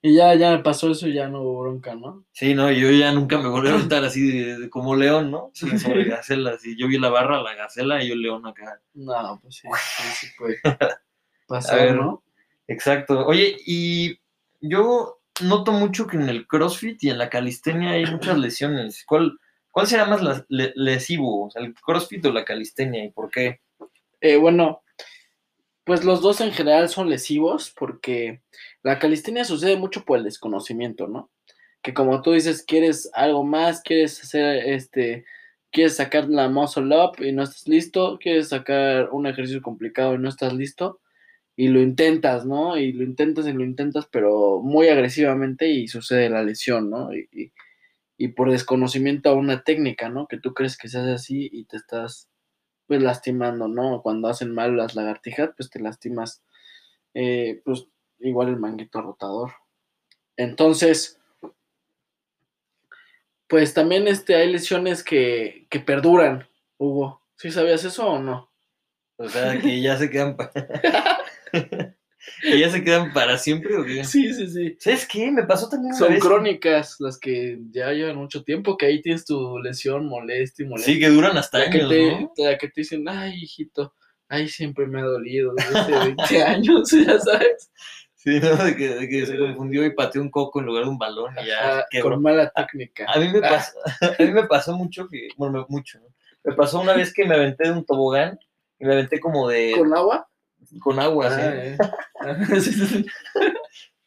Y 0.00 0.14
ya, 0.14 0.34
ya 0.36 0.52
me 0.52 0.58
pasó 0.62 0.90
eso 0.92 1.08
y 1.08 1.14
ya 1.14 1.28
no 1.28 1.42
hubo 1.42 1.60
bronca, 1.62 1.94
¿no? 1.96 2.24
Sí, 2.32 2.54
no, 2.54 2.70
yo 2.70 2.90
ya 2.92 3.10
nunca 3.12 3.36
me 3.38 3.48
volví 3.48 3.68
a 3.68 3.74
aventar 3.74 4.04
así 4.04 4.30
de, 4.30 4.58
de- 4.58 4.70
como 4.70 4.94
león, 4.94 5.30
¿no? 5.30 5.50
Sí, 5.54 5.76
sobre 5.78 6.04
gacelas. 6.04 6.64
Y 6.64 6.78
yo 6.78 6.86
vi 6.86 6.98
la 6.98 7.08
barra, 7.10 7.42
la 7.42 7.54
gacela 7.54 8.02
y 8.02 8.08
yo 8.08 8.14
león 8.14 8.46
acá. 8.46 8.80
No, 8.94 9.40
pues 9.42 9.56
sí, 9.56 9.68
sí, 9.96 10.02
sí 10.20 10.26
puede 10.38 10.56
pasar, 11.48 11.80
ver. 11.80 11.96
¿no? 11.96 12.22
Exacto. 12.68 13.26
Oye, 13.26 13.56
y 13.66 14.18
yo 14.60 15.18
noto 15.42 15.72
mucho 15.72 16.06
que 16.06 16.16
en 16.16 16.28
el 16.28 16.46
CrossFit 16.46 17.02
y 17.04 17.10
en 17.10 17.18
la 17.18 17.28
calistenia 17.28 17.90
hay 17.90 18.06
muchas 18.06 18.38
lesiones. 18.38 19.04
¿Cuál, 19.06 19.38
cuál 19.70 19.86
será 19.88 20.04
más 20.04 20.22
la- 20.22 20.44
le- 20.48 20.72
lesivo? 20.76 21.50
¿El 21.56 21.74
CrossFit 21.74 22.24
o 22.26 22.32
la 22.32 22.44
calistenia? 22.44 23.04
¿Y 23.04 23.10
por 23.10 23.30
qué? 23.30 23.60
Eh, 24.20 24.36
bueno, 24.36 24.82
pues 25.88 26.04
los 26.04 26.22
dos 26.22 26.40
en 26.42 26.52
general 26.52 26.90
son 26.90 27.10
lesivos 27.10 27.72
porque 27.76 28.42
la 28.84 29.00
calistenia 29.00 29.44
sucede 29.46 29.76
mucho 29.78 30.04
por 30.06 30.18
el 30.18 30.24
desconocimiento, 30.24 31.08
¿no? 31.08 31.30
Que 31.82 31.94
como 31.94 32.22
tú 32.22 32.32
dices, 32.32 32.64
quieres 32.64 33.10
algo 33.14 33.44
más, 33.44 33.82
quieres 33.82 34.22
hacer 34.22 34.58
este, 34.68 35.24
quieres 35.72 35.96
sacar 35.96 36.28
la 36.30 36.48
muscle 36.50 36.96
up 36.96 37.22
y 37.24 37.32
no 37.32 37.44
estás 37.44 37.68
listo, 37.68 38.18
quieres 38.20 38.50
sacar 38.50 39.10
un 39.12 39.26
ejercicio 39.26 39.62
complicado 39.62 40.14
y 40.16 40.18
no 40.18 40.28
estás 40.30 40.54
listo, 40.54 41.00
y 41.56 41.68
lo 41.68 41.80
intentas, 41.82 42.46
¿no? 42.46 42.78
Y 42.78 42.92
lo 42.92 43.04
intentas 43.04 43.46
y 43.48 43.52
lo 43.54 43.64
intentas, 43.64 44.08
pero 44.12 44.60
muy 44.62 44.88
agresivamente 44.88 45.68
y 45.70 45.88
sucede 45.88 46.30
la 46.30 46.42
lesión, 46.44 46.90
¿no? 46.90 47.14
Y, 47.14 47.28
y- 47.32 47.52
y 48.18 48.28
por 48.28 48.50
desconocimiento 48.50 49.30
a 49.30 49.34
una 49.34 49.62
técnica, 49.64 50.08
¿no? 50.08 50.26
Que 50.26 50.38
tú 50.38 50.54
crees 50.54 50.76
que 50.76 50.88
se 50.88 50.98
hace 50.98 51.12
así 51.12 51.48
y 51.52 51.64
te 51.66 51.76
estás 51.78 52.28
pues 52.88 53.02
lastimando, 53.02 53.68
¿no? 53.68 54.02
Cuando 54.02 54.28
hacen 54.28 54.52
mal 54.52 54.76
las 54.76 54.96
lagartijas, 54.96 55.50
pues 55.56 55.70
te 55.70 55.78
lastimas, 55.78 56.42
eh, 57.14 57.60
pues 57.64 57.86
igual 58.18 58.48
el 58.48 58.56
manguito 58.56 59.00
rotador. 59.02 59.52
Entonces, 60.36 61.20
pues 63.46 63.74
también 63.74 64.08
este, 64.08 64.34
hay 64.34 64.50
lesiones 64.50 65.04
que, 65.04 65.66
que 65.70 65.80
perduran, 65.80 66.48
Hugo. 66.78 67.22
¿Sí 67.36 67.50
sabías 67.50 67.84
eso 67.84 68.08
o 68.08 68.18
no? 68.18 68.50
O 69.16 69.28
sea, 69.28 69.60
que 69.60 69.80
ya 69.80 69.96
se 69.96 70.10
quedan 70.10 70.36
que 72.42 72.58
ya 72.58 72.70
se 72.70 72.82
quedan 72.84 73.12
para 73.12 73.38
siempre 73.38 73.76
o 73.76 73.84
qué? 73.84 74.04
Sí, 74.04 74.32
sí, 74.34 74.46
sí. 74.48 74.76
¿Sabes 74.78 75.06
qué? 75.06 75.30
Me 75.30 75.44
pasó 75.44 75.68
también 75.68 75.92
una 75.92 75.98
Son 75.98 76.12
vez. 76.14 76.22
crónicas 76.22 76.96
las 77.00 77.18
que 77.18 77.58
ya 77.70 77.90
llevan 77.92 78.16
mucho 78.16 78.42
tiempo, 78.44 78.76
que 78.76 78.86
ahí 78.86 79.00
tienes 79.02 79.24
tu 79.24 79.58
lesión, 79.58 80.06
molestia 80.06 80.64
y 80.64 80.68
molestia. 80.68 80.94
Sí, 80.94 81.00
que 81.00 81.08
duran 81.08 81.36
hasta 81.38 81.58
la 81.58 81.70
que, 81.70 81.78
años, 81.78 81.90
te, 81.90 82.20
¿no? 82.20 82.32
la 82.36 82.58
que 82.58 82.68
te 82.68 82.80
dicen, 82.80 83.08
ay, 83.08 83.34
hijito, 83.42 83.94
ay, 84.28 84.48
siempre 84.48 84.86
me 84.86 85.00
ha 85.00 85.04
dolido 85.04 85.52
desde 85.54 85.78
hace 85.78 85.92
20 85.92 86.42
años, 86.44 86.90
ya 86.90 87.18
sabes. 87.18 87.70
Sí, 88.14 88.40
¿no? 88.40 88.56
De 88.56 88.76
que, 88.76 88.88
de 88.96 89.08
que 89.08 89.26
se 89.26 89.38
confundió 89.38 89.84
y 89.86 89.94
pateó 89.94 90.20
un 90.20 90.30
coco 90.30 90.58
en 90.60 90.66
lugar 90.66 90.84
de 90.84 90.90
un 90.90 90.98
balón 90.98 91.34
y 91.42 91.46
ya 91.46 91.86
con 92.02 92.20
mala 92.20 92.50
técnica. 92.50 93.06
A 93.08 93.18
mí 93.20 93.28
me 93.28 93.38
Ah. 93.38 93.48
pasó, 93.50 93.78
a 94.18 94.22
mí 94.22 94.32
me 94.32 94.44
pasó 94.46 94.76
mucho 94.76 95.08
que, 95.08 95.28
bueno, 95.36 95.64
mucho, 95.68 96.00
¿no? 96.00 96.06
Me 96.44 96.54
pasó 96.54 96.80
una 96.80 96.94
vez 96.94 97.12
que 97.12 97.24
me 97.26 97.34
aventé 97.36 97.64
de 97.64 97.72
un 97.72 97.84
tobogán 97.84 98.38
y 98.78 98.84
me 98.86 98.92
aventé 98.94 99.18
como 99.20 99.48
de, 99.48 99.72
¿Con 99.76 99.92
agua? 99.94 100.27
Con 100.80 100.98
agua, 101.00 101.30
¿sí? 101.30 101.40
Ah, 101.40 101.52
eh. 101.54 101.76
Sí. 102.60 103.06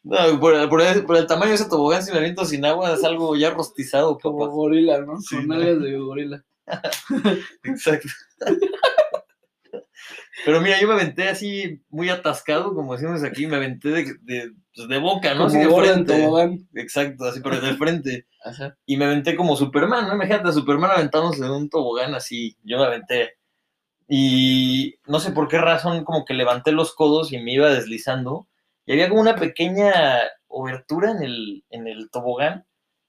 No, 0.04 0.40
por, 0.40 0.54
el- 0.54 0.68
por 0.68 0.80
el, 0.82 1.04
por 1.04 1.16
el 1.16 1.26
tamaño 1.26 1.50
de 1.50 1.54
ese 1.54 1.68
tobogán, 1.68 2.02
si 2.02 2.10
me 2.10 2.18
aviento 2.18 2.44
sin 2.44 2.64
agua, 2.64 2.92
es 2.94 3.04
algo 3.04 3.36
ya 3.36 3.50
rostizado, 3.50 4.18
Como 4.18 4.40
papá. 4.40 4.50
gorila, 4.52 5.00
¿no? 5.02 5.20
Sí, 5.20 5.36
Con 5.36 5.48
¿no? 5.48 5.54
algas 5.54 5.80
de 5.80 5.96
gorila. 5.96 6.44
Exacto. 7.64 8.08
Pero 10.44 10.60
mira, 10.60 10.80
yo 10.80 10.88
me 10.88 10.94
aventé 10.94 11.28
así, 11.28 11.80
muy 11.88 12.08
atascado, 12.08 12.74
como 12.74 12.94
decimos 12.94 13.22
aquí, 13.22 13.46
me 13.46 13.56
aventé 13.56 13.90
de, 13.90 14.04
de, 14.22 14.50
pues, 14.74 14.88
de 14.88 14.98
boca, 14.98 15.34
¿no? 15.34 15.44
Así 15.44 15.56
Como 15.58 15.68
de 15.68 15.72
gorda 15.72 15.88
en 15.92 15.94
frente. 16.06 16.22
tobogán. 16.24 16.68
Exacto, 16.74 17.24
así, 17.26 17.40
pero 17.40 17.60
de 17.60 17.74
frente. 17.76 18.26
Ajá. 18.44 18.76
Y 18.86 18.96
me 18.96 19.04
aventé 19.04 19.36
como 19.36 19.56
Superman, 19.56 20.08
¿no? 20.08 20.14
Imagínate 20.14 20.48
a 20.48 20.52
Superman 20.52 20.90
aventándose 20.90 21.44
de 21.44 21.50
un 21.50 21.68
tobogán 21.68 22.14
así. 22.14 22.56
Yo 22.64 22.78
me 22.78 22.86
aventé. 22.86 23.36
Y 24.14 24.96
no 25.06 25.20
sé 25.20 25.32
por 25.32 25.48
qué 25.48 25.56
razón, 25.56 26.04
como 26.04 26.26
que 26.26 26.34
levanté 26.34 26.70
los 26.70 26.94
codos 26.94 27.32
y 27.32 27.38
me 27.38 27.54
iba 27.54 27.70
deslizando. 27.70 28.46
Y 28.84 28.92
había 28.92 29.08
como 29.08 29.22
una 29.22 29.36
pequeña, 29.36 30.20
obertura 30.48 31.12
en 31.12 31.22
el, 31.22 31.64
en 31.70 31.86
el 31.86 32.10
tobogán 32.10 32.66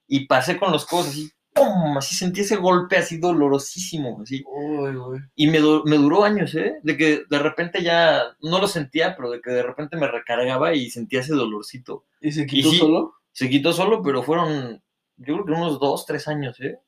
y 0.08 0.28
pasé 0.28 0.58
con 0.58 0.72
los 0.72 0.86
codos 0.86 1.10
así, 1.10 1.30
¡pum! 1.52 1.98
Así 1.98 2.16
sentí 2.16 2.40
ese 2.40 2.56
golpe 2.56 2.96
así 2.96 3.18
dolorosísimo, 3.18 4.22
así. 4.22 4.46
Uy, 4.48 4.96
güey. 4.96 5.20
Y 5.36 5.48
me, 5.48 5.60
me 5.84 5.98
duró 5.98 6.24
años, 6.24 6.56
¿eh? 6.56 6.80
De 6.84 6.96
que 6.96 7.26
de 7.30 7.40
repente 7.40 7.84
ya, 7.84 8.24
no 8.42 8.60
lo 8.62 8.70
sentía, 8.70 9.14
pero 9.18 9.30
de 9.30 9.42
que 9.42 9.52
de 9.52 9.64
repente 9.64 9.98
me 9.98 10.08
recargaba 10.08 10.74
y 10.74 10.90
sentía 10.90 11.20
ese 11.20 11.34
dolorcito. 11.34 12.06
¿Y 12.22 12.32
se 12.32 12.46
quitó 12.46 12.70
sí. 12.70 12.78
solo? 12.78 13.16
Se 13.34 13.50
quitó 13.50 13.74
solo, 13.74 14.02
pero 14.02 14.24
fueron, 14.24 14.82
yo 15.18 15.34
creo 15.34 15.46
que 15.46 15.52
unos 15.52 15.82
dos, 15.82 16.06
tres 16.06 16.30
años, 16.30 16.62
¿eh? 16.62 16.80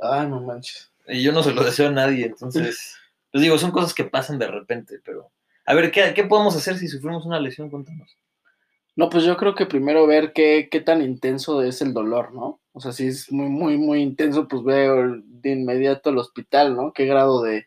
Ah, 0.00 0.24
no 0.30 0.40
manches. 0.40 0.92
Y 1.08 1.24
yo 1.24 1.32
no 1.32 1.42
se 1.42 1.52
lo 1.52 1.64
deseo 1.64 1.88
a 1.88 1.92
nadie, 1.92 2.26
entonces, 2.26 2.96
les 3.34 3.42
digo, 3.42 3.58
son 3.58 3.72
cosas 3.72 3.92
que 3.92 4.04
pasan 4.04 4.38
de 4.38 4.46
repente, 4.46 5.00
pero... 5.04 5.32
A 5.66 5.74
ver, 5.74 5.90
¿qué, 5.90 6.12
qué 6.14 6.24
podemos 6.24 6.54
hacer 6.54 6.78
si 6.78 6.86
sufrimos 6.86 7.26
una 7.26 7.40
lesión? 7.40 7.68
Cuéntanos. 7.68 8.16
No, 8.94 9.10
pues 9.10 9.24
yo 9.24 9.36
creo 9.36 9.56
que 9.56 9.66
primero 9.66 10.06
ver 10.06 10.32
qué, 10.32 10.68
qué 10.70 10.80
tan 10.80 11.02
intenso 11.02 11.60
es 11.62 11.82
el 11.82 11.92
dolor, 11.92 12.32
¿no? 12.32 12.60
O 12.72 12.80
sea, 12.80 12.92
si 12.92 13.08
es 13.08 13.32
muy, 13.32 13.48
muy, 13.48 13.76
muy 13.76 14.02
intenso, 14.02 14.46
pues 14.46 14.62
veo 14.62 15.20
de 15.24 15.50
inmediato 15.50 16.10
al 16.10 16.18
hospital, 16.18 16.76
¿no? 16.76 16.92
Qué 16.92 17.06
grado 17.06 17.42
de, 17.42 17.66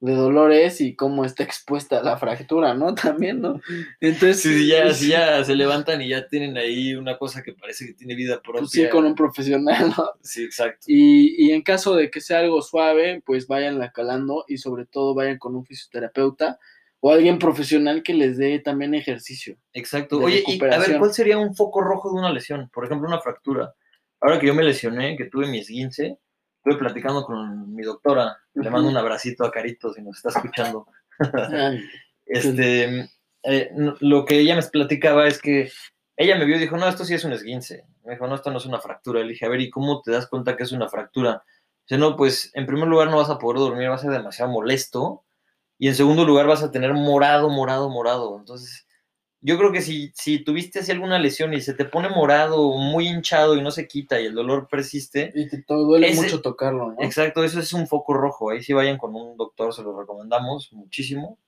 de 0.00 0.14
dolor 0.14 0.50
es 0.50 0.80
y 0.80 0.96
cómo 0.96 1.24
está 1.24 1.42
expuesta 1.42 2.02
la 2.02 2.16
fractura, 2.16 2.74
¿no? 2.74 2.94
También, 2.94 3.40
¿no? 3.40 3.60
Entonces, 4.00 4.42
Si 4.42 4.66
ya, 4.66 4.92
si 4.92 5.08
ya 5.08 5.44
se 5.44 5.54
levantan 5.54 6.00
y 6.02 6.08
ya 6.08 6.26
tienen 6.26 6.56
ahí 6.56 6.94
una 6.94 7.18
cosa 7.18 7.42
que 7.42 7.52
parece 7.52 7.86
que 7.86 7.94
tiene 7.94 8.14
vida 8.14 8.40
propia. 8.40 8.60
pues 8.60 8.70
sí, 8.70 8.88
con 8.88 9.04
un 9.04 9.14
profesional, 9.14 9.94
¿no? 9.96 10.10
Sí, 10.22 10.44
exacto. 10.44 10.86
Y, 10.86 11.46
y 11.46 11.52
en 11.52 11.62
caso 11.62 11.94
de 11.94 12.10
que 12.10 12.20
sea 12.20 12.40
algo 12.40 12.62
suave, 12.62 13.22
pues 13.24 13.46
váyanla 13.46 13.92
calando 13.92 14.44
y 14.48 14.58
sobre 14.58 14.86
todo 14.86 15.14
vayan 15.14 15.38
con 15.38 15.54
un 15.54 15.64
fisioterapeuta 15.64 16.58
o 17.00 17.12
alguien 17.12 17.38
profesional 17.38 18.02
que 18.02 18.14
les 18.14 18.36
dé 18.36 18.58
también 18.58 18.94
ejercicio. 18.94 19.56
Exacto. 19.72 20.18
Oye, 20.18 20.44
y 20.46 20.62
a 20.62 20.78
ver. 20.78 20.98
¿cuál 20.98 21.12
sería 21.12 21.38
un 21.38 21.54
foco 21.54 21.80
rojo 21.80 22.12
de 22.12 22.18
una 22.18 22.32
lesión? 22.32 22.70
Por 22.72 22.84
ejemplo, 22.84 23.08
una 23.08 23.20
fractura. 23.20 23.74
Ahora 24.20 24.38
que 24.38 24.46
yo 24.46 24.54
me 24.54 24.62
lesioné, 24.62 25.16
que 25.16 25.24
tuve 25.24 25.46
mi 25.46 25.58
esguince, 25.58 26.18
estuve 26.60 26.78
platicando 26.78 27.24
con 27.24 27.74
mi 27.74 27.82
doctora. 27.82 28.38
Le 28.54 28.70
mando 28.70 28.88
un 28.88 28.96
abracito 28.96 29.44
a 29.44 29.50
Carito 29.50 29.92
si 29.92 30.02
nos 30.02 30.16
está 30.16 30.30
escuchando. 30.30 30.86
Este, 32.32 33.10
eh, 33.42 33.72
lo 33.98 34.24
que 34.24 34.38
ella 34.38 34.54
me 34.54 34.62
platicaba 34.62 35.26
es 35.26 35.42
que 35.42 35.72
ella 36.16 36.36
me 36.36 36.44
vio 36.44 36.54
y 36.54 36.60
dijo, 36.60 36.76
no, 36.76 36.86
esto 36.86 37.04
sí 37.04 37.12
es 37.12 37.24
un 37.24 37.32
esguince. 37.32 37.86
Me 38.04 38.12
dijo, 38.12 38.28
no, 38.28 38.36
esto 38.36 38.52
no 38.52 38.58
es 38.58 38.66
una 38.66 38.78
fractura. 38.78 39.20
Le 39.20 39.30
dije, 39.30 39.46
a 39.46 39.48
ver, 39.48 39.60
¿y 39.60 39.68
cómo 39.68 40.00
te 40.00 40.12
das 40.12 40.28
cuenta 40.28 40.56
que 40.56 40.62
es 40.62 40.70
una 40.70 40.88
fractura? 40.88 41.42
Dice, 41.88 41.98
no, 41.98 42.14
pues 42.14 42.52
en 42.54 42.66
primer 42.66 42.86
lugar 42.86 43.10
no 43.10 43.16
vas 43.16 43.30
a 43.30 43.38
poder 43.38 43.58
dormir, 43.58 43.90
va 43.90 43.96
a 43.96 43.98
ser 43.98 44.12
demasiado 44.12 44.52
molesto. 44.52 45.24
Y 45.76 45.88
en 45.88 45.96
segundo 45.96 46.24
lugar 46.24 46.46
vas 46.46 46.62
a 46.62 46.70
tener 46.70 46.94
morado, 46.94 47.50
morado, 47.50 47.90
morado. 47.90 48.38
Entonces, 48.38 48.86
yo 49.42 49.56
creo 49.56 49.72
que 49.72 49.80
si, 49.80 50.12
si 50.14 50.44
tuviste 50.44 50.80
así 50.80 50.92
alguna 50.92 51.18
lesión 51.18 51.54
y 51.54 51.60
se 51.60 51.74
te 51.74 51.84
pone 51.84 52.08
morado, 52.10 52.76
muy 52.76 53.08
hinchado 53.08 53.56
y 53.56 53.62
no 53.62 53.70
se 53.70 53.88
quita 53.88 54.20
y 54.20 54.26
el 54.26 54.34
dolor 54.34 54.68
persiste, 54.68 55.32
y 55.34 55.48
te 55.48 55.64
duele 55.68 56.08
Ese- 56.08 56.22
mucho 56.22 56.42
tocarlo, 56.42 56.92
¿no? 56.92 56.96
Exacto, 57.00 57.42
eso 57.42 57.60
es 57.60 57.72
un 57.72 57.86
foco 57.86 58.14
rojo. 58.14 58.50
Ahí 58.50 58.62
sí 58.62 58.72
vayan 58.72 58.98
con 58.98 59.14
un 59.14 59.36
doctor, 59.36 59.72
se 59.72 59.82
lo 59.82 59.98
recomendamos 59.98 60.72
muchísimo. 60.72 61.38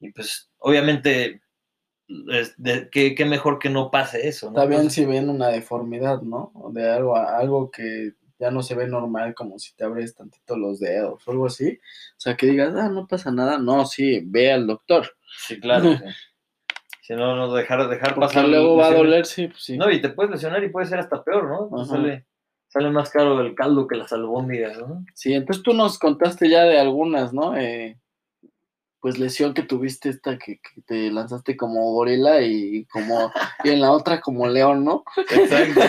Y 0.00 0.12
pues, 0.12 0.50
obviamente, 0.58 1.40
qué, 2.92 3.14
qué 3.14 3.24
mejor 3.24 3.58
que 3.58 3.70
no 3.70 3.90
pase 3.90 4.28
eso, 4.28 4.50
¿no? 4.50 4.58
Está 4.58 4.66
bien 4.68 4.82
Pues, 4.82 4.94
si 4.94 5.04
ven 5.04 5.28
una 5.30 5.48
deformidad, 5.48 6.22
¿no? 6.22 6.52
De 6.72 6.90
algo, 6.90 7.16
algo 7.16 7.70
que 7.70 8.12
ya 8.38 8.50
no 8.50 8.62
se 8.62 8.74
ve 8.74 8.86
normal, 8.86 9.34
como 9.34 9.58
si 9.58 9.74
te 9.74 9.84
abres 9.84 10.14
tantito 10.14 10.56
los 10.56 10.80
dedos 10.80 11.26
o 11.26 11.30
algo 11.30 11.46
así. 11.46 11.80
O 12.16 12.20
sea, 12.20 12.36
que 12.36 12.46
digas, 12.46 12.74
ah, 12.76 12.88
no 12.88 13.06
pasa 13.06 13.30
nada. 13.30 13.58
No, 13.58 13.86
sí, 13.86 14.20
ve 14.24 14.52
al 14.52 14.66
doctor. 14.66 15.16
sí, 15.38 15.58
claro. 15.58 15.84
sí. 15.98 16.04
Si 17.04 17.12
no, 17.12 17.36
no 17.36 17.52
dejar, 17.52 17.86
dejar 17.90 18.14
Porque 18.14 18.28
pasar. 18.28 18.48
luego 18.48 18.76
va 18.76 18.86
a 18.86 18.94
doler, 18.94 19.26
sí, 19.26 19.48
pues 19.48 19.62
sí. 19.62 19.76
No, 19.76 19.90
y 19.90 20.00
te 20.00 20.08
puedes 20.08 20.30
lesionar 20.32 20.64
y 20.64 20.70
puede 20.70 20.86
ser 20.86 21.00
hasta 21.00 21.22
peor, 21.22 21.50
¿no? 21.50 21.68
Pues 21.68 21.88
sale, 21.88 22.24
sale 22.68 22.88
más 22.88 23.10
caro 23.10 23.42
el 23.42 23.54
caldo 23.54 23.86
que 23.86 23.96
las 23.96 24.10
albóndigas, 24.14 24.78
¿no? 24.78 25.04
Sí, 25.12 25.34
entonces 25.34 25.62
tú 25.62 25.74
nos 25.74 25.98
contaste 25.98 26.48
ya 26.48 26.62
de 26.62 26.80
algunas, 26.80 27.34
¿no? 27.34 27.58
Eh, 27.58 27.98
pues 29.00 29.18
lesión 29.18 29.52
que 29.52 29.64
tuviste 29.64 30.08
esta 30.08 30.38
que, 30.38 30.60
que 30.60 30.80
te 30.80 31.10
lanzaste 31.10 31.58
como 31.58 31.92
gorila 31.92 32.40
y 32.40 32.86
como 32.86 33.30
y 33.64 33.68
en 33.68 33.82
la 33.82 33.92
otra 33.92 34.22
como 34.22 34.46
león, 34.48 34.82
¿no? 34.82 35.04
Exacto. 35.30 35.82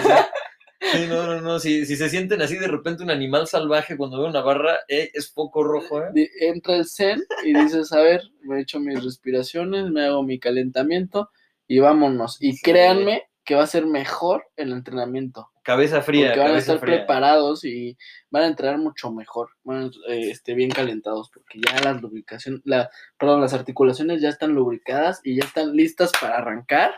Sí. 0.82 1.08
No, 1.08 1.26
no, 1.26 1.42
no. 1.42 1.60
Si, 1.60 1.86
si 1.86 1.96
se 1.96 2.10
sienten 2.10 2.42
así 2.42 2.58
de 2.58 2.68
repente 2.68 3.04
un 3.04 3.12
animal 3.12 3.48
salvaje 3.48 3.98
cuando 3.98 4.22
ve 4.22 4.28
una 4.30 4.42
barra, 4.42 4.78
eh, 4.88 5.12
es 5.14 5.32
foco 5.32 5.64
rojo, 5.64 6.02
¿eh? 6.02 6.10
Di- 6.14 6.30
Entra 6.40 6.76
el 6.76 6.86
zen 6.86 7.24
y 7.44 7.54
dices, 7.54 7.92
a 7.94 8.02
ver, 8.02 8.22
me 8.42 8.58
he 8.58 8.62
hecho 8.62 8.80
mis 8.80 9.04
respiraciones, 9.04 9.90
me 9.92 10.06
hago 10.06 10.24
mi 10.24 10.40
calentamiento 10.40 11.30
y 11.68 11.80
vámonos. 11.80 12.38
Y 12.42 12.54
Sí. 12.54 12.62
créanme 12.64 13.24
que 13.44 13.56
va 13.56 13.64
a 13.64 13.68
ser 13.68 13.86
mejor 13.86 14.46
el 14.56 14.72
entrenamiento. 14.72 15.50
Cabeza 15.62 16.02
fría, 16.02 16.28
porque 16.28 16.40
van 16.40 16.56
a 16.56 16.58
estar 16.60 16.80
fría. 16.80 16.98
preparados 16.98 17.64
y 17.64 17.98
van 18.30 18.44
a 18.44 18.48
entrenar 18.48 18.78
mucho 18.80 19.12
mejor, 19.12 19.50
van 19.64 19.86
a 19.86 20.12
eh, 20.12 20.30
este, 20.32 20.54
bien 20.54 20.70
calentados, 20.70 21.30
porque 21.34 21.60
ya 21.60 21.80
las 21.82 22.02
lubricaciones, 22.02 22.62
la, 22.66 22.90
perdón, 23.18 23.42
las 23.42 23.54
articulaciones 23.54 24.22
ya 24.22 24.30
están 24.30 24.54
lubricadas 24.54 25.22
y 25.24 25.36
ya 25.40 25.46
están 25.46 25.76
listas 25.76 26.12
para 26.20 26.38
arrancar 26.38 26.94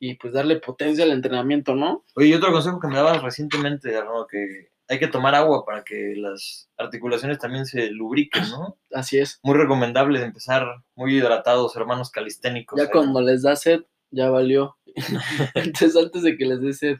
y 0.00 0.14
pues 0.14 0.32
darle 0.32 0.56
potencia 0.56 1.04
al 1.04 1.12
entrenamiento, 1.12 1.76
¿no? 1.76 2.04
Oye, 2.16 2.28
y 2.28 2.34
otro 2.34 2.50
consejo 2.50 2.80
que 2.80 2.88
me 2.88 2.96
daban 2.96 3.22
recientemente, 3.22 3.94
Arnaud, 3.94 4.26
que 4.28 4.70
hay 4.88 4.98
que 4.98 5.06
tomar 5.06 5.34
agua 5.34 5.64
para 5.64 5.84
que 5.84 6.14
las 6.16 6.68
articulaciones 6.76 7.38
también 7.38 7.66
se 7.66 7.90
lubriquen, 7.90 8.48
¿no? 8.50 8.78
Así 8.92 9.18
es. 9.18 9.38
Muy 9.44 9.56
recomendable 9.56 10.20
empezar 10.20 10.66
muy 10.96 11.16
hidratados, 11.16 11.76
hermanos 11.76 12.10
calisténicos. 12.10 12.78
Ya 12.78 12.86
ahí. 12.86 12.90
cuando 12.90 13.20
les 13.20 13.42
da 13.42 13.54
sed, 13.54 13.82
ya 14.10 14.30
valió. 14.30 14.78
Entonces, 15.54 15.94
antes 15.96 16.22
de 16.22 16.36
que 16.36 16.46
les 16.46 16.60
dé 16.62 16.72
sed, 16.72 16.96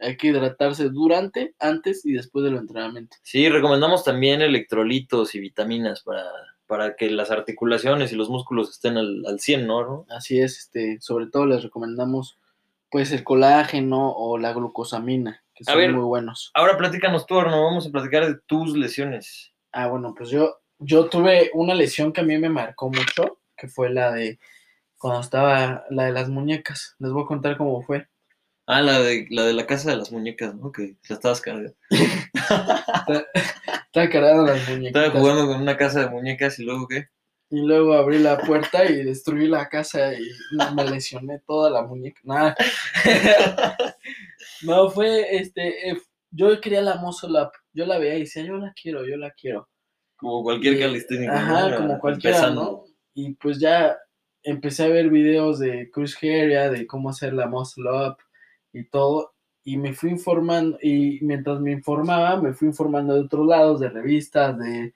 hay 0.00 0.16
que 0.16 0.28
hidratarse 0.28 0.88
durante, 0.88 1.54
antes 1.58 2.06
y 2.06 2.12
después 2.14 2.42
del 2.44 2.56
entrenamiento. 2.56 3.18
Sí, 3.22 3.50
recomendamos 3.50 4.02
también 4.02 4.40
electrolitos 4.40 5.34
y 5.34 5.40
vitaminas 5.40 6.02
para, 6.02 6.24
para 6.70 6.94
que 6.94 7.10
las 7.10 7.32
articulaciones 7.32 8.12
y 8.12 8.14
los 8.14 8.30
músculos 8.30 8.70
estén 8.70 8.96
al, 8.96 9.26
al 9.26 9.40
100, 9.40 9.66
¿no? 9.66 10.06
Así 10.08 10.40
es, 10.40 10.56
este, 10.56 11.00
sobre 11.00 11.26
todo 11.26 11.44
les 11.44 11.64
recomendamos 11.64 12.38
pues 12.92 13.10
el 13.10 13.24
colágeno 13.24 14.12
o 14.12 14.38
la 14.38 14.52
glucosamina, 14.52 15.42
que 15.52 15.64
son 15.64 15.76
ver. 15.76 15.92
muy 15.92 16.04
buenos. 16.04 16.52
Ahora 16.54 16.78
platícanos 16.78 17.26
tú, 17.26 17.40
Arnaud, 17.40 17.64
vamos 17.64 17.88
a 17.88 17.90
platicar 17.90 18.24
de 18.24 18.38
tus 18.46 18.76
lesiones. 18.76 19.52
Ah, 19.72 19.88
bueno, 19.88 20.14
pues 20.16 20.30
yo, 20.30 20.60
yo 20.78 21.08
tuve 21.08 21.50
una 21.54 21.74
lesión 21.74 22.12
que 22.12 22.20
a 22.20 22.24
mí 22.24 22.38
me 22.38 22.48
marcó 22.48 22.88
mucho, 22.88 23.40
que 23.56 23.66
fue 23.66 23.90
la 23.90 24.12
de 24.12 24.38
cuando 24.96 25.22
estaba, 25.22 25.84
la 25.90 26.04
de 26.04 26.12
las 26.12 26.28
muñecas. 26.28 26.94
Les 27.00 27.10
voy 27.10 27.24
a 27.24 27.26
contar 27.26 27.56
cómo 27.56 27.82
fue. 27.82 28.06
Ah, 28.72 28.82
la 28.82 29.00
de 29.00 29.26
la, 29.30 29.46
de 29.46 29.52
la 29.52 29.66
casa 29.66 29.90
de 29.90 29.96
las 29.96 30.12
muñecas, 30.12 30.54
¿no? 30.54 30.70
Que 30.70 30.94
la 31.08 31.16
estabas 31.16 31.40
cargando. 31.40 31.74
Estaba 33.90 34.08
cargando 34.08 34.46
las 34.46 34.68
muñecas. 34.68 35.02
Estaba 35.02 35.20
jugando 35.20 35.46
con 35.48 35.62
una 35.62 35.76
casa 35.76 36.02
de 36.02 36.10
muñecas 36.10 36.56
y 36.60 36.62
luego 36.62 36.86
qué. 36.86 37.08
Y 37.50 37.66
luego 37.66 37.94
abrí 37.94 38.20
la 38.20 38.38
puerta 38.38 38.84
y 38.84 39.02
destruí 39.02 39.48
la 39.48 39.68
casa 39.68 40.14
y 40.14 40.22
me 40.76 40.88
lesioné 40.88 41.40
toda 41.40 41.68
la 41.68 41.82
muñeca. 41.82 42.20
Nada. 42.22 42.54
no, 44.62 44.88
fue 44.88 45.34
este. 45.34 45.90
eh, 45.90 45.96
yo 46.30 46.60
quería 46.60 46.80
la 46.80 47.02
up. 47.02 47.50
Yo 47.72 47.86
la 47.86 47.98
veía 47.98 48.18
y 48.18 48.20
decía, 48.20 48.44
yo 48.44 48.56
la 48.56 48.72
quiero, 48.80 49.04
yo 49.04 49.16
la 49.16 49.32
quiero. 49.32 49.68
Como 50.14 50.44
cualquier 50.44 50.78
calisténico. 50.78 51.32
Ajá, 51.32 51.70
¿no? 51.70 51.76
como 51.76 51.98
cualquiera, 51.98 52.36
Empezando. 52.36 52.62
¿no? 52.62 52.84
Y 53.14 53.34
pues 53.34 53.58
ya 53.58 53.96
empecé 54.44 54.84
a 54.84 54.88
ver 54.88 55.10
videos 55.10 55.58
de 55.58 55.90
Chris 55.92 56.16
Heria, 56.22 56.70
de 56.70 56.86
cómo 56.86 57.10
hacer 57.10 57.32
la 57.32 57.48
muscle 57.48 57.90
up 57.90 58.16
y 58.72 58.84
todo. 58.84 59.34
Y 59.64 59.76
me 59.76 59.92
fui 59.94 60.10
informando, 60.10 60.78
y 60.82 61.18
mientras 61.22 61.60
me 61.60 61.72
informaba, 61.72 62.40
me 62.40 62.54
fui 62.54 62.68
informando 62.68 63.14
de 63.14 63.20
otros 63.22 63.46
lados, 63.46 63.80
de 63.80 63.90
revistas, 63.90 64.58
de. 64.58 64.94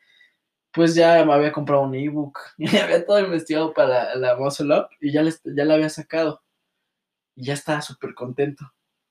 Pues 0.72 0.94
ya 0.94 1.24
me 1.24 1.32
había 1.34 1.52
comprado 1.52 1.82
un 1.82 1.94
ebook 1.94 2.38
y 2.58 2.76
había 2.76 3.06
todo 3.06 3.20
investigado 3.20 3.72
para 3.74 4.14
la 4.16 4.36
muscle 4.36 4.74
up 4.78 4.88
y 5.00 5.12
ya, 5.12 5.22
les- 5.22 5.42
ya 5.44 5.64
la 5.64 5.74
había 5.74 5.88
sacado. 5.90 6.42
Y 7.36 7.44
ya 7.46 7.54
estaba 7.54 7.82
súper 7.82 8.14
contento. 8.14 8.64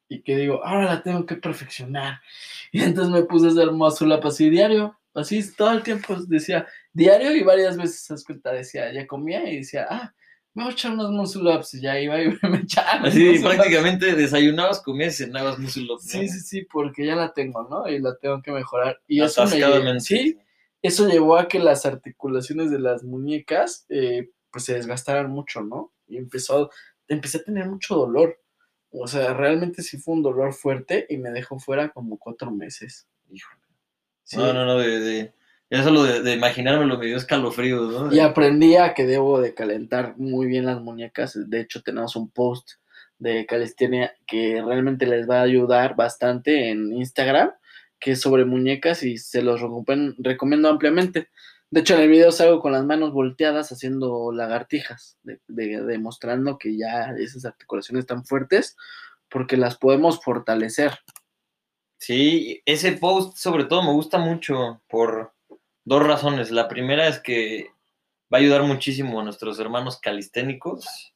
Y 0.10 0.22
que 0.24 0.36
digo, 0.38 0.64
ahora 0.66 0.86
la 0.86 1.04
tengo 1.04 1.26
que 1.26 1.36
perfeccionar. 1.36 2.22
Y 2.72 2.82
entonces 2.84 3.14
me 3.14 3.24
puse 3.24 3.48
a 3.48 3.50
hacer 3.52 3.72
muscle 3.72 4.16
up 4.16 4.26
así 4.28 4.50
diario. 4.50 4.98
Así 5.14 5.56
todo 5.56 5.72
el 5.72 5.84
tiempo 5.84 6.16
decía, 6.28 6.68
diario 6.94 7.36
y 7.36 7.44
varias 7.44 7.78
veces 7.78 8.24
cuenta, 8.26 8.52
decía, 8.52 8.92
ya 8.94 9.06
comía 9.08 9.48
y 9.52 9.58
decía, 9.58 9.86
ah, 9.90 10.14
me 10.54 10.64
voy 10.64 10.72
a 10.72 10.74
echar 10.74 10.92
unos 10.94 11.12
muscle 11.12 11.56
ups 11.56 11.74
y 11.76 11.82
ya 11.82 12.00
iba 12.00 12.22
y 12.22 12.28
me 12.50 12.60
echaba. 12.60 13.08
Así 13.08 13.40
prácticamente 13.40 14.16
desayunabas, 14.16 14.82
comías 14.82 15.20
y 15.20 15.26
cenabas 15.26 15.58
muscle. 15.60 15.88
Sí, 16.00 16.28
sí, 16.28 16.40
sí, 16.40 16.62
porque 16.72 17.06
ya 17.06 17.16
la 17.16 17.34
tengo, 17.34 17.68
¿no? 17.70 17.88
Y 17.90 18.00
la 18.00 18.16
tengo 18.18 18.42
que 18.42 18.52
mejorar. 18.52 19.02
Y 19.08 19.22
eso 19.24 19.44
me 19.46 19.52
lle- 19.52 19.58
Atascadamente. 19.58 20.04
sí, 20.04 20.38
eso 20.82 21.08
llevó 21.08 21.38
a 21.38 21.48
que 21.48 21.60
las 21.60 21.86
articulaciones 21.86 22.70
de 22.72 22.80
las 22.80 23.04
muñecas 23.04 23.86
eh, 23.90 24.30
pues 24.52 24.66
se 24.66 24.74
desgastaran 24.76 25.30
mucho, 25.32 25.62
¿no? 25.62 25.94
Y 26.08 26.18
empezó, 26.18 26.70
empecé 27.08 27.40
a 27.40 27.44
tener 27.44 27.68
mucho 27.68 27.96
dolor. 27.96 28.40
O 28.92 29.08
sea, 29.08 29.34
realmente 29.34 29.82
sí 29.82 29.98
fue 29.98 30.14
un 30.14 30.22
dolor 30.22 30.54
fuerte 30.54 31.08
y 31.10 31.18
me 31.18 31.32
dejó 31.32 31.58
fuera 31.58 31.90
como 31.90 32.20
cuatro 32.20 32.52
meses. 32.52 33.08
Híjole. 33.32 33.60
Sí. 34.24 34.38
No, 34.38 34.54
no, 34.54 34.66
no, 34.66 34.78
de, 34.78 35.00
de- 35.00 35.34
ya 35.74 35.84
solo 35.84 36.04
de, 36.04 36.22
de 36.22 36.34
imaginármelo 36.34 36.98
me 36.98 37.08
dio 37.08 37.18
escalofríos, 37.18 37.92
¿no? 37.92 38.14
Y 38.14 38.20
aprendí 38.20 38.76
a 38.76 38.94
que 38.94 39.06
debo 39.06 39.42
de 39.42 39.54
calentar 39.54 40.16
muy 40.18 40.46
bien 40.46 40.66
las 40.66 40.80
muñecas. 40.82 41.38
De 41.50 41.60
hecho, 41.62 41.82
tenemos 41.82 42.16
un 42.16 42.30
post 42.30 42.74
de 43.18 43.46
calistenia 43.46 44.14
que 44.28 44.62
realmente 44.66 45.06
les 45.08 45.30
va 45.30 45.40
a 45.40 45.44
ayudar 45.44 45.96
bastante 45.96 46.70
en 46.70 46.94
Instagram, 46.94 47.52
que 48.00 48.12
es 48.12 48.22
sobre 48.22 48.46
muñecas 48.46 49.02
y 49.04 49.18
se 49.18 49.42
los 49.42 49.62
recomiendo 50.18 50.70
ampliamente. 50.70 51.30
De 51.72 51.80
hecho, 51.80 51.96
en 51.96 52.02
el 52.02 52.10
video 52.10 52.32
salgo 52.32 52.60
con 52.60 52.72
las 52.74 52.84
manos 52.86 53.12
volteadas 53.14 53.72
haciendo 53.72 54.32
lagartijas, 54.32 55.18
de- 55.24 55.40
de- 55.48 55.82
demostrando 55.84 56.58
que 56.60 56.78
ya 56.78 57.16
esas 57.18 57.46
articulaciones 57.46 58.04
están 58.04 58.26
fuertes 58.26 58.78
porque 59.30 59.58
las 59.58 59.78
podemos 59.78 60.22
fortalecer. 60.24 60.92
Sí, 61.98 62.62
ese 62.66 62.92
post 62.94 63.38
sobre 63.38 63.64
todo 63.64 63.82
me 63.82 63.94
gusta 63.94 64.18
mucho 64.18 64.82
por 64.90 65.34
dos 65.86 66.04
razones. 66.06 66.52
La 66.52 66.68
primera 66.68 67.08
es 67.08 67.20
que 67.20 67.68
va 68.34 68.38
a 68.38 68.42
ayudar 68.42 68.64
muchísimo 68.64 69.20
a 69.20 69.24
nuestros 69.24 69.60
hermanos 69.60 70.00
calisténicos. 70.00 71.14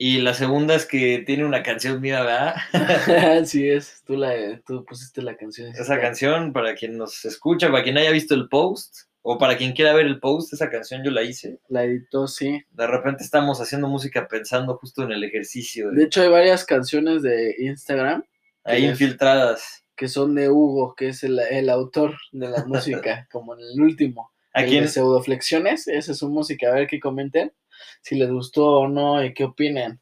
Y 0.00 0.20
la 0.20 0.32
segunda 0.32 0.76
es 0.76 0.86
que 0.86 1.24
tiene 1.26 1.44
una 1.44 1.64
canción 1.64 2.00
mía, 2.00 2.22
¿verdad? 2.22 2.54
Así 3.42 3.68
es, 3.68 4.02
tú, 4.06 4.16
la, 4.16 4.60
tú 4.64 4.84
pusiste 4.84 5.22
la 5.22 5.36
canción. 5.36 5.72
Esa 5.76 6.00
canción, 6.00 6.52
para 6.52 6.74
quien 6.74 6.96
nos 6.96 7.24
escucha, 7.24 7.70
para 7.70 7.82
quien 7.82 7.98
haya 7.98 8.12
visto 8.12 8.34
el 8.34 8.48
post, 8.48 9.08
o 9.22 9.36
para 9.36 9.58
quien 9.58 9.72
quiera 9.72 9.92
ver 9.92 10.06
el 10.06 10.20
post, 10.20 10.54
esa 10.54 10.70
canción 10.70 11.02
yo 11.04 11.10
la 11.10 11.22
hice. 11.22 11.58
La 11.68 11.84
editó, 11.84 12.26
sí. 12.26 12.62
De 12.70 12.86
repente 12.86 13.24
estamos 13.24 13.60
haciendo 13.60 13.86
música 13.88 14.26
pensando 14.26 14.78
justo 14.78 15.02
en 15.02 15.12
el 15.12 15.22
ejercicio, 15.22 15.90
De 15.90 16.04
hecho, 16.04 16.22
hay 16.22 16.28
varias 16.28 16.64
canciones 16.64 17.22
de 17.22 17.54
Instagram 17.58 18.24
ahí 18.64 18.86
infiltradas. 18.86 19.84
Que 19.98 20.08
son 20.08 20.34
de 20.34 20.48
Hugo, 20.48 20.94
que 20.94 21.08
es 21.08 21.24
el, 21.24 21.38
el 21.38 21.68
autor 21.68 22.16
de 22.32 22.48
la 22.48 22.64
música, 22.66 23.28
como 23.30 23.54
en 23.54 23.60
el 23.60 23.82
último. 23.82 24.30
¿A 24.54 24.62
el 24.62 24.70
quién? 24.70 24.84
de 24.84 24.88
pseudoflexiones, 24.88 25.88
esa 25.88 26.12
es 26.12 26.18
su 26.18 26.30
música, 26.30 26.68
a 26.68 26.74
ver 26.74 26.86
qué 26.86 26.98
comenten, 26.98 27.52
si 28.00 28.16
les 28.16 28.30
gustó 28.30 28.64
o 28.64 28.88
no 28.88 29.22
y 29.22 29.34
qué 29.34 29.44
opinen. 29.44 30.00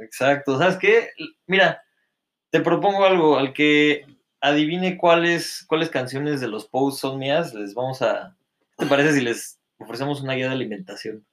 Exacto. 0.00 0.58
¿Sabes 0.58 0.78
qué? 0.78 1.10
Mira, 1.46 1.82
te 2.50 2.60
propongo 2.60 3.04
algo. 3.04 3.36
Al 3.36 3.52
que 3.52 4.06
adivine 4.40 4.96
cuáles, 4.96 5.64
cuáles 5.68 5.90
canciones 5.90 6.40
de 6.40 6.48
los 6.48 6.66
posts 6.66 7.00
son 7.00 7.18
mías, 7.18 7.52
les 7.54 7.74
vamos 7.74 8.00
a. 8.02 8.36
¿Qué 8.78 8.84
te 8.84 8.86
parece 8.86 9.12
si 9.12 9.20
les 9.20 9.60
ofrecemos 9.82 10.20
una 10.20 10.34
guía 10.34 10.46
de 10.46 10.54
alimentación? 10.54 11.26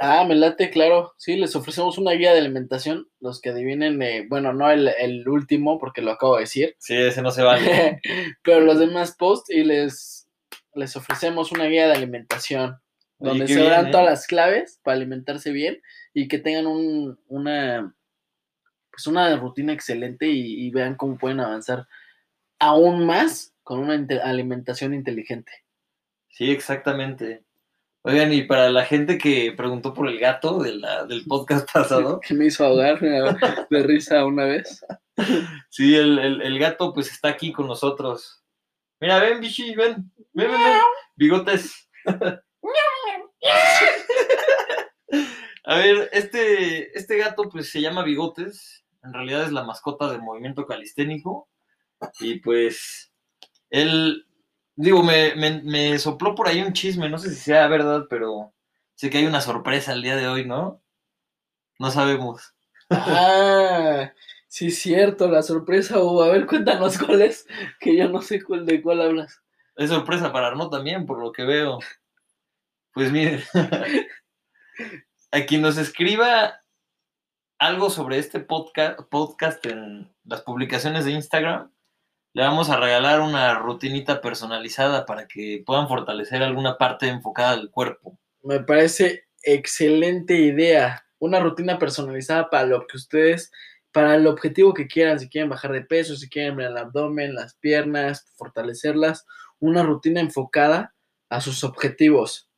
Ah, 0.00 0.24
me 0.26 0.34
late, 0.34 0.70
claro. 0.70 1.14
Sí, 1.16 1.36
les 1.36 1.54
ofrecemos 1.56 1.98
una 1.98 2.12
guía 2.12 2.32
de 2.32 2.38
alimentación, 2.38 3.08
los 3.20 3.40
que 3.40 3.50
adivinen, 3.50 4.00
eh, 4.02 4.26
bueno, 4.28 4.52
no 4.52 4.70
el, 4.70 4.88
el 4.88 5.28
último, 5.28 5.78
porque 5.78 6.02
lo 6.02 6.12
acabo 6.12 6.36
de 6.36 6.42
decir, 6.42 6.76
Sí, 6.78 6.94
ese 6.96 7.22
no 7.22 7.30
se 7.30 7.42
vale. 7.42 8.00
pero 8.42 8.60
los 8.60 8.78
demás 8.78 9.16
posts 9.16 9.50
y 9.50 9.64
les, 9.64 10.28
les 10.74 10.96
ofrecemos 10.96 11.52
una 11.52 11.64
guía 11.66 11.86
de 11.86 11.94
alimentación. 11.94 12.78
Oye, 13.18 13.30
donde 13.30 13.48
se 13.48 13.62
dan 13.62 13.88
¿eh? 13.88 13.90
todas 13.90 14.06
las 14.06 14.26
claves 14.26 14.80
para 14.82 14.96
alimentarse 14.96 15.50
bien 15.50 15.80
y 16.12 16.28
que 16.28 16.38
tengan 16.38 16.66
un, 16.66 17.18
una, 17.28 17.94
pues 18.90 19.06
una 19.06 19.34
rutina 19.36 19.72
excelente 19.72 20.26
y, 20.26 20.66
y 20.66 20.70
vean 20.70 20.96
cómo 20.96 21.16
pueden 21.16 21.40
avanzar 21.40 21.86
aún 22.58 23.06
más 23.06 23.54
con 23.62 23.80
una 23.80 23.94
alimentación 24.22 24.94
inteligente. 24.94 25.52
Sí, 26.28 26.50
exactamente. 26.50 27.45
Oigan, 28.08 28.32
y 28.32 28.42
para 28.42 28.70
la 28.70 28.84
gente 28.84 29.18
que 29.18 29.52
preguntó 29.56 29.92
por 29.92 30.08
el 30.08 30.20
gato 30.20 30.60
de 30.60 30.76
la- 30.76 31.04
del 31.06 31.24
podcast 31.24 31.68
pasado, 31.72 32.20
Que 32.26 32.34
me 32.34 32.46
hizo 32.46 32.64
ahogar 32.64 33.00
de 33.00 33.82
risa 33.82 34.24
una 34.24 34.44
vez. 34.44 34.84
sí, 35.70 35.96
el, 35.96 36.18
el- 36.20 36.40
el 36.42 36.58
gato 36.60 36.92
pues 36.94 37.10
está 37.10 37.28
aquí 37.30 37.50
con 37.52 37.66
nosotros. 37.66 38.44
Mira, 39.00 39.18
ven, 39.18 39.40
Bichi, 39.40 39.74
ven, 39.74 40.10
ven, 40.32 40.50
ven, 40.50 40.52
ven. 40.52 40.78
Bigotes. 41.16 41.88
A 45.64 45.78
ver, 45.78 46.08
este, 46.12 46.96
este 46.96 47.16
gato 47.18 47.48
pues 47.50 47.70
se 47.70 47.80
llama 47.80 48.04
Bigotes. 48.04 48.84
En 49.02 49.12
realidad 49.12 49.42
es 49.42 49.52
la 49.52 49.64
mascota 49.64 50.10
del 50.10 50.22
movimiento 50.22 50.64
calisténico. 50.64 51.48
Y 52.20 52.38
pues 52.40 53.12
él, 53.70 54.25
digo, 54.76 55.02
me, 55.02 55.34
me, 55.34 55.62
me 55.62 55.98
sopló 55.98 56.34
por 56.34 56.48
ahí 56.48 56.62
un 56.62 56.72
chisme, 56.72 57.08
no 57.08 57.18
sé 57.18 57.30
si 57.30 57.36
sea 57.36 57.66
verdad, 57.66 58.04
pero 58.08 58.54
sé 58.94 59.10
que 59.10 59.18
hay 59.18 59.26
una 59.26 59.40
sorpresa 59.40 59.92
el 59.92 60.02
día 60.02 60.16
de 60.16 60.28
hoy, 60.28 60.46
¿no? 60.46 60.82
No 61.78 61.90
sabemos. 61.90 62.54
Ah, 62.90 64.12
sí, 64.48 64.70
cierto, 64.70 65.28
la 65.28 65.42
sorpresa 65.42 65.98
hubo. 65.98 66.22
A 66.22 66.28
ver, 66.28 66.46
cuéntanos 66.46 66.98
cuál 66.98 67.22
es, 67.22 67.46
que 67.80 67.96
yo 67.96 68.08
no 68.08 68.22
sé 68.22 68.42
cuál, 68.42 68.64
de 68.66 68.80
cuál 68.80 69.00
hablas. 69.00 69.42
Es 69.76 69.90
sorpresa 69.90 70.32
para 70.32 70.48
Arno 70.48 70.70
también, 70.70 71.04
por 71.04 71.20
lo 71.20 71.32
que 71.32 71.44
veo. 71.44 71.80
Pues 72.92 73.12
miren, 73.12 73.42
a 75.30 75.44
quien 75.46 75.60
nos 75.60 75.76
escriba 75.76 76.62
algo 77.58 77.90
sobre 77.90 78.18
este 78.18 78.40
podcast, 78.40 79.00
podcast 79.10 79.64
en 79.66 80.14
las 80.24 80.42
publicaciones 80.42 81.04
de 81.04 81.12
Instagram, 81.12 81.70
le 82.36 82.42
vamos 82.42 82.68
a 82.68 82.76
regalar 82.76 83.20
una 83.20 83.54
rutinita 83.54 84.20
personalizada 84.20 85.06
para 85.06 85.26
que 85.26 85.62
puedan 85.64 85.88
fortalecer 85.88 86.42
alguna 86.42 86.76
parte 86.76 87.08
enfocada 87.08 87.56
del 87.56 87.70
cuerpo. 87.70 88.18
Me 88.42 88.60
parece 88.60 89.24
excelente 89.42 90.34
idea. 90.34 91.06
Una 91.18 91.40
rutina 91.40 91.78
personalizada 91.78 92.50
para 92.50 92.66
lo 92.66 92.86
que 92.86 92.98
ustedes, 92.98 93.50
para 93.90 94.16
el 94.16 94.26
objetivo 94.26 94.74
que 94.74 94.86
quieran, 94.86 95.18
si 95.18 95.30
quieren 95.30 95.48
bajar 95.48 95.72
de 95.72 95.80
peso, 95.80 96.14
si 96.14 96.28
quieren 96.28 96.60
el 96.60 96.76
abdomen, 96.76 97.34
las 97.34 97.54
piernas, 97.54 98.26
fortalecerlas. 98.36 99.24
Una 99.58 99.82
rutina 99.82 100.20
enfocada 100.20 100.94
a 101.30 101.40
sus 101.40 101.64
objetivos. 101.64 102.50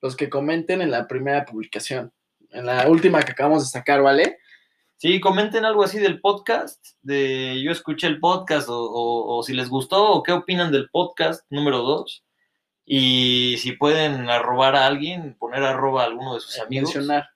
Los 0.00 0.14
que 0.14 0.30
comenten 0.30 0.80
en 0.80 0.92
la 0.92 1.08
primera 1.08 1.44
publicación, 1.44 2.12
en 2.50 2.66
la 2.66 2.86
última 2.86 3.20
que 3.24 3.32
acabamos 3.32 3.64
de 3.64 3.70
sacar, 3.80 4.00
¿vale? 4.00 4.38
Sí, 4.96 5.20
comenten 5.20 5.64
algo 5.64 5.82
así 5.84 5.98
del 5.98 6.20
podcast, 6.20 6.82
de 7.02 7.60
yo 7.62 7.72
escuché 7.72 8.06
el 8.06 8.20
podcast, 8.20 8.68
o, 8.68 8.78
o- 8.78 9.38
o 9.38 9.42
si 9.42 9.52
les 9.52 9.68
gustó, 9.68 10.12
o 10.12 10.22
qué 10.22 10.32
opinan 10.32 10.72
del 10.72 10.88
podcast 10.88 11.44
número 11.50 11.78
2. 11.82 12.24
Y 12.86 13.56
si 13.58 13.72
pueden 13.72 14.28
arrobar 14.30 14.76
a 14.76 14.86
alguien, 14.86 15.36
poner 15.38 15.62
arroba 15.62 16.02
a 16.02 16.06
alguno 16.06 16.34
de 16.34 16.40
sus 16.40 16.58
amigos, 16.60 16.94
Mencionar. 16.94 17.28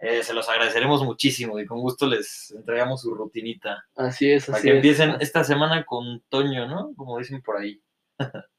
eh, 0.00 0.22
se 0.22 0.32
los 0.34 0.48
agradeceremos 0.48 1.02
muchísimo 1.04 1.58
y 1.58 1.66
con 1.66 1.80
gusto 1.80 2.06
les 2.06 2.50
entregamos 2.52 3.02
su 3.02 3.14
rutinita. 3.14 3.84
Así 3.96 4.30
es, 4.30 4.46
Para 4.46 4.58
así 4.58 4.66
que 4.66 4.70
es. 4.72 4.76
empiecen 4.76 5.16
esta 5.20 5.42
semana 5.44 5.84
con 5.84 6.20
Toño, 6.28 6.66
¿no? 6.68 6.92
Como 6.96 7.18
dicen 7.18 7.42
por 7.42 7.56
ahí. 7.58 7.80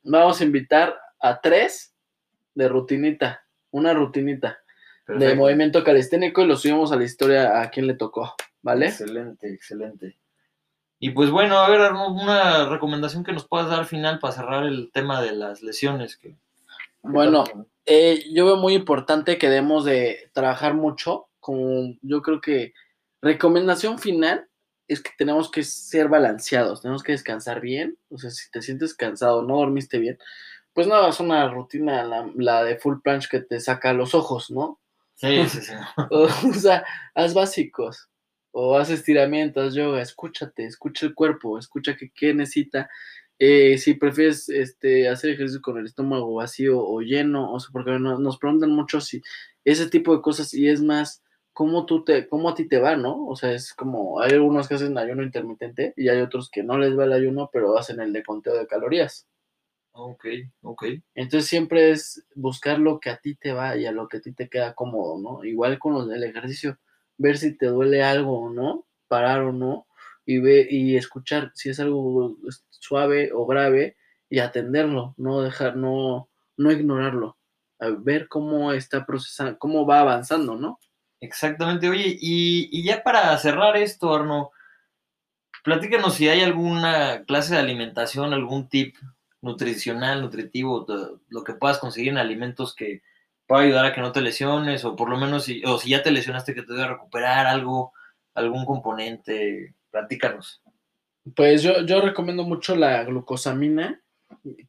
Vamos 0.03 0.39
a 0.41 0.43
invitar 0.43 0.97
a 1.19 1.39
tres 1.41 1.93
de 2.55 2.67
rutinita, 2.69 3.45
una 3.71 3.93
rutinita 3.93 4.57
de 5.09 5.15
Perfecto. 5.15 5.41
movimiento 5.41 5.83
calisténico 5.83 6.41
y 6.41 6.47
lo 6.47 6.55
subimos 6.55 6.91
a 6.91 6.95
la 6.95 7.03
historia 7.03 7.61
a 7.61 7.69
quien 7.71 7.87
le 7.87 7.95
tocó, 7.95 8.35
¿vale? 8.61 8.87
Excelente, 8.87 9.51
excelente. 9.51 10.17
Y 10.99 11.11
pues 11.11 11.31
bueno, 11.31 11.57
a 11.59 11.69
ver, 11.69 11.91
una 11.93 12.69
recomendación 12.69 13.23
que 13.23 13.33
nos 13.33 13.47
puedas 13.47 13.69
dar 13.69 13.79
al 13.79 13.85
final 13.85 14.19
para 14.19 14.33
cerrar 14.33 14.65
el 14.65 14.91
tema 14.93 15.21
de 15.21 15.31
las 15.31 15.63
lesiones. 15.63 16.17
Que, 16.17 16.35
Bueno, 17.01 17.45
eh, 17.85 18.23
yo 18.33 18.45
veo 18.45 18.57
muy 18.57 18.75
importante 18.75 19.37
que 19.37 19.49
debemos 19.49 19.85
de 19.85 20.29
trabajar 20.33 20.73
mucho, 20.73 21.29
como 21.39 21.95
yo 22.01 22.21
creo 22.21 22.41
que 22.41 22.73
recomendación 23.21 23.97
final 23.97 24.47
es 24.87 25.01
que 25.01 25.11
tenemos 25.17 25.49
que 25.49 25.63
ser 25.63 26.07
balanceados, 26.09 26.81
tenemos 26.81 27.01
que 27.01 27.13
descansar 27.13 27.61
bien, 27.61 27.97
o 28.09 28.17
sea, 28.17 28.29
si 28.29 28.51
te 28.51 28.61
sientes 28.61 28.93
cansado, 28.93 29.43
no 29.43 29.57
dormiste 29.57 29.99
bien, 29.99 30.17
pues 30.73 30.87
no 30.87 30.95
hagas 30.95 31.19
una 31.19 31.49
rutina, 31.49 32.03
la, 32.03 32.29
la 32.35 32.63
de 32.63 32.77
full 32.77 32.99
planche 33.01 33.27
que 33.29 33.39
te 33.39 33.59
saca 33.59 33.93
los 33.93 34.13
ojos, 34.13 34.51
¿no? 34.51 34.79
Sí, 35.19 35.27
sí, 35.49 35.61
sí. 35.61 35.73
O, 36.09 36.23
o 36.23 36.53
sea, 36.53 36.83
haz 37.13 37.33
básicos. 37.33 38.07
O 38.51 38.75
haz 38.77 38.89
estiramientos, 38.89 39.67
haz 39.67 39.73
yoga, 39.75 40.01
escúchate, 40.01 40.65
escucha 40.65 41.05
el 41.05 41.13
cuerpo, 41.13 41.59
escucha 41.59 41.95
que, 41.95 42.09
qué 42.11 42.33
necesita. 42.33 42.89
Eh, 43.37 43.77
si 43.77 43.93
prefieres 43.93 44.49
este, 44.49 45.07
hacer 45.07 45.31
ejercicio 45.31 45.61
con 45.61 45.77
el 45.77 45.85
estómago 45.85 46.33
vacío 46.35 46.79
o 46.83 47.01
lleno, 47.01 47.53
o 47.53 47.59
sea, 47.59 47.69
porque 47.71 47.91
no- 47.99 48.17
nos 48.19 48.37
preguntan 48.37 48.71
mucho 48.71 48.99
si 49.01 49.21
ese 49.65 49.89
tipo 49.89 50.15
de 50.15 50.21
cosas 50.21 50.53
y 50.53 50.67
es 50.67 50.81
más, 50.81 51.23
¿cómo, 51.53 51.85
tú 51.85 52.03
te, 52.03 52.27
cómo 52.27 52.49
a 52.49 52.55
ti 52.55 52.67
te 52.67 52.79
va, 52.79 52.95
no? 52.97 53.25
O 53.27 53.35
sea, 53.35 53.53
es 53.53 53.73
como, 53.73 54.19
hay 54.21 54.31
algunos 54.33 54.67
que 54.67 54.75
hacen 54.75 54.97
ayuno 54.97 55.23
intermitente 55.23 55.93
y 55.97 56.09
hay 56.09 56.19
otros 56.21 56.49
que 56.49 56.63
no 56.63 56.77
les 56.77 56.97
va 56.97 57.05
el 57.05 57.13
ayuno, 57.13 57.49
pero 57.53 57.77
hacen 57.77 57.99
el 58.01 58.11
de 58.13 58.23
conteo 58.23 58.55
de 58.55 58.67
calorías. 58.67 59.27
Ok, 60.01 60.25
ok. 60.61 60.85
Entonces 61.13 61.49
siempre 61.49 61.91
es 61.91 62.25
buscar 62.33 62.79
lo 62.79 62.99
que 63.01 63.09
a 63.09 63.17
ti 63.17 63.35
te 63.35 63.51
va 63.51 63.75
y 63.75 63.85
a 63.85 63.91
lo 63.91 64.07
que 64.07 64.17
a 64.17 64.21
ti 64.21 64.31
te 64.31 64.47
queda 64.47 64.73
cómodo, 64.73 65.19
¿no? 65.19 65.43
Igual 65.43 65.77
con 65.77 65.93
los 65.93 66.07
del 66.07 66.23
ejercicio, 66.23 66.79
ver 67.17 67.37
si 67.37 67.57
te 67.57 67.65
duele 67.65 68.01
algo 68.01 68.39
o 68.39 68.49
no, 68.49 68.87
parar 69.09 69.41
o 69.41 69.51
no, 69.51 69.87
y 70.25 70.39
ve 70.39 70.67
y 70.69 70.95
escuchar 70.95 71.51
si 71.53 71.69
es 71.69 71.81
algo 71.81 72.37
suave 72.69 73.31
o 73.33 73.45
grave 73.45 73.97
y 74.29 74.39
atenderlo, 74.39 75.15
no 75.17 75.41
dejar, 75.41 75.75
no, 75.75 76.29
no 76.55 76.71
ignorarlo, 76.71 77.37
a 77.79 77.89
ver 77.89 78.29
cómo 78.29 78.71
está 78.71 79.05
procesando, 79.05 79.59
cómo 79.59 79.85
va 79.85 79.99
avanzando, 79.99 80.55
¿no? 80.55 80.79
Exactamente. 81.19 81.89
Oye, 81.89 82.15
y, 82.19 82.69
y 82.71 82.83
ya 82.85 83.03
para 83.03 83.37
cerrar 83.37 83.75
esto, 83.75 84.13
Arno, 84.13 84.51
platícanos 85.63 86.13
si 86.13 86.29
hay 86.29 86.41
alguna 86.41 87.25
clase 87.25 87.55
de 87.55 87.59
alimentación, 87.59 88.33
algún 88.33 88.69
tip 88.69 88.95
nutricional, 89.41 90.21
nutritivo, 90.21 90.85
lo 91.29 91.43
que 91.43 91.53
puedas 91.53 91.79
conseguir 91.79 92.09
en 92.09 92.17
alimentos 92.17 92.75
que 92.75 93.01
pueda 93.47 93.63
ayudar 93.63 93.85
a 93.85 93.93
que 93.93 94.01
no 94.01 94.11
te 94.11 94.21
lesiones, 94.21 94.85
o 94.85 94.95
por 94.95 95.09
lo 95.09 95.17
menos, 95.17 95.45
si, 95.45 95.63
o 95.65 95.79
si 95.79 95.89
ya 95.89 96.03
te 96.03 96.11
lesionaste, 96.11 96.53
que 96.53 96.63
te 96.63 96.73
debe 96.73 96.87
recuperar 96.87 97.47
algo, 97.47 97.93
algún 98.33 98.65
componente? 98.65 99.73
Platícanos. 99.91 100.61
Pues 101.35 101.63
yo, 101.63 101.81
yo 101.81 102.01
recomiendo 102.01 102.43
mucho 102.43 102.75
la 102.75 103.03
glucosamina, 103.03 104.01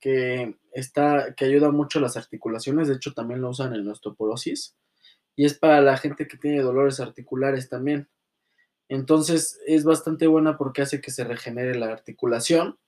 que, 0.01 0.57
está, 0.73 1.35
que 1.35 1.45
ayuda 1.45 1.71
mucho 1.71 1.99
a 1.99 2.03
las 2.03 2.17
articulaciones, 2.17 2.89
de 2.89 2.95
hecho 2.95 3.13
también 3.13 3.41
lo 3.41 3.51
usan 3.51 3.75
en 3.75 3.87
osteoporosis, 3.89 4.77
y 5.37 5.45
es 5.45 5.59
para 5.59 5.81
la 5.81 5.97
gente 5.97 6.27
que 6.27 6.37
tiene 6.37 6.63
dolores 6.63 7.01
articulares 7.01 7.69
también. 7.69 8.09
Entonces 8.89 9.61
es 9.67 9.85
bastante 9.85 10.27
buena 10.27 10.57
porque 10.57 10.83
hace 10.83 11.01
que 11.01 11.11
se 11.11 11.25
regenere 11.25 11.77
la 11.77 11.93
articulación 11.93 12.79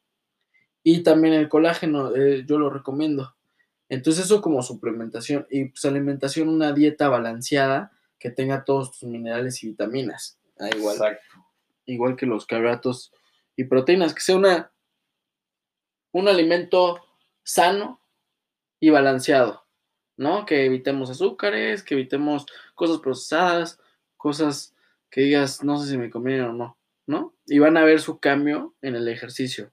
y 0.83 1.03
también 1.03 1.35
el 1.35 1.49
colágeno, 1.49 2.15
eh, 2.15 2.45
yo 2.47 2.59
lo 2.59 2.71
recomiendo. 2.71 3.35
Entonces 3.89 4.25
eso 4.25 4.41
como 4.41 4.63
suplementación 4.63 5.47
y 5.51 5.67
pues 5.67 5.85
alimentación, 5.85 6.49
una 6.49 6.73
dieta 6.73 7.09
balanceada 7.09 7.93
que 8.19 8.31
tenga 8.31 8.65
todos 8.65 8.93
tus 8.93 9.09
minerales 9.09 9.63
y 9.63 9.69
vitaminas. 9.69 10.39
Ah, 10.59 10.71
igual, 10.75 11.19
igual 11.87 12.17
que 12.17 12.27
los 12.27 12.47
carbohidratos 12.47 13.13
y 13.57 13.65
proteínas, 13.65 14.15
que 14.15 14.21
sea 14.21 14.37
una, 14.37 14.73
un 16.13 16.29
alimento 16.29 17.01
sano 17.43 18.01
y 18.81 18.91
balanceado, 18.91 19.65
¿no? 20.17 20.47
Que 20.47 20.65
evitemos 20.65 21.11
azúcares, 21.11 21.83
que 21.83 21.95
evitemos 21.95 22.47
cosas 22.75 22.99
procesadas, 22.99 23.79
cosas 24.17 24.75
que 25.11 25.23
digas, 25.23 25.63
no 25.63 25.79
sé 25.79 25.91
si 25.91 25.99
me 25.99 26.11
conviene 26.11 26.45
o 26.45 26.53
no, 26.53 26.79
¿no? 27.07 27.35
Y 27.47 27.59
van 27.59 27.77
a 27.77 27.85
ver 27.85 28.01
su 28.01 28.19
cambio 28.19 28.75
en 28.81 28.97
el 28.97 29.09
ejercicio. 29.09 29.71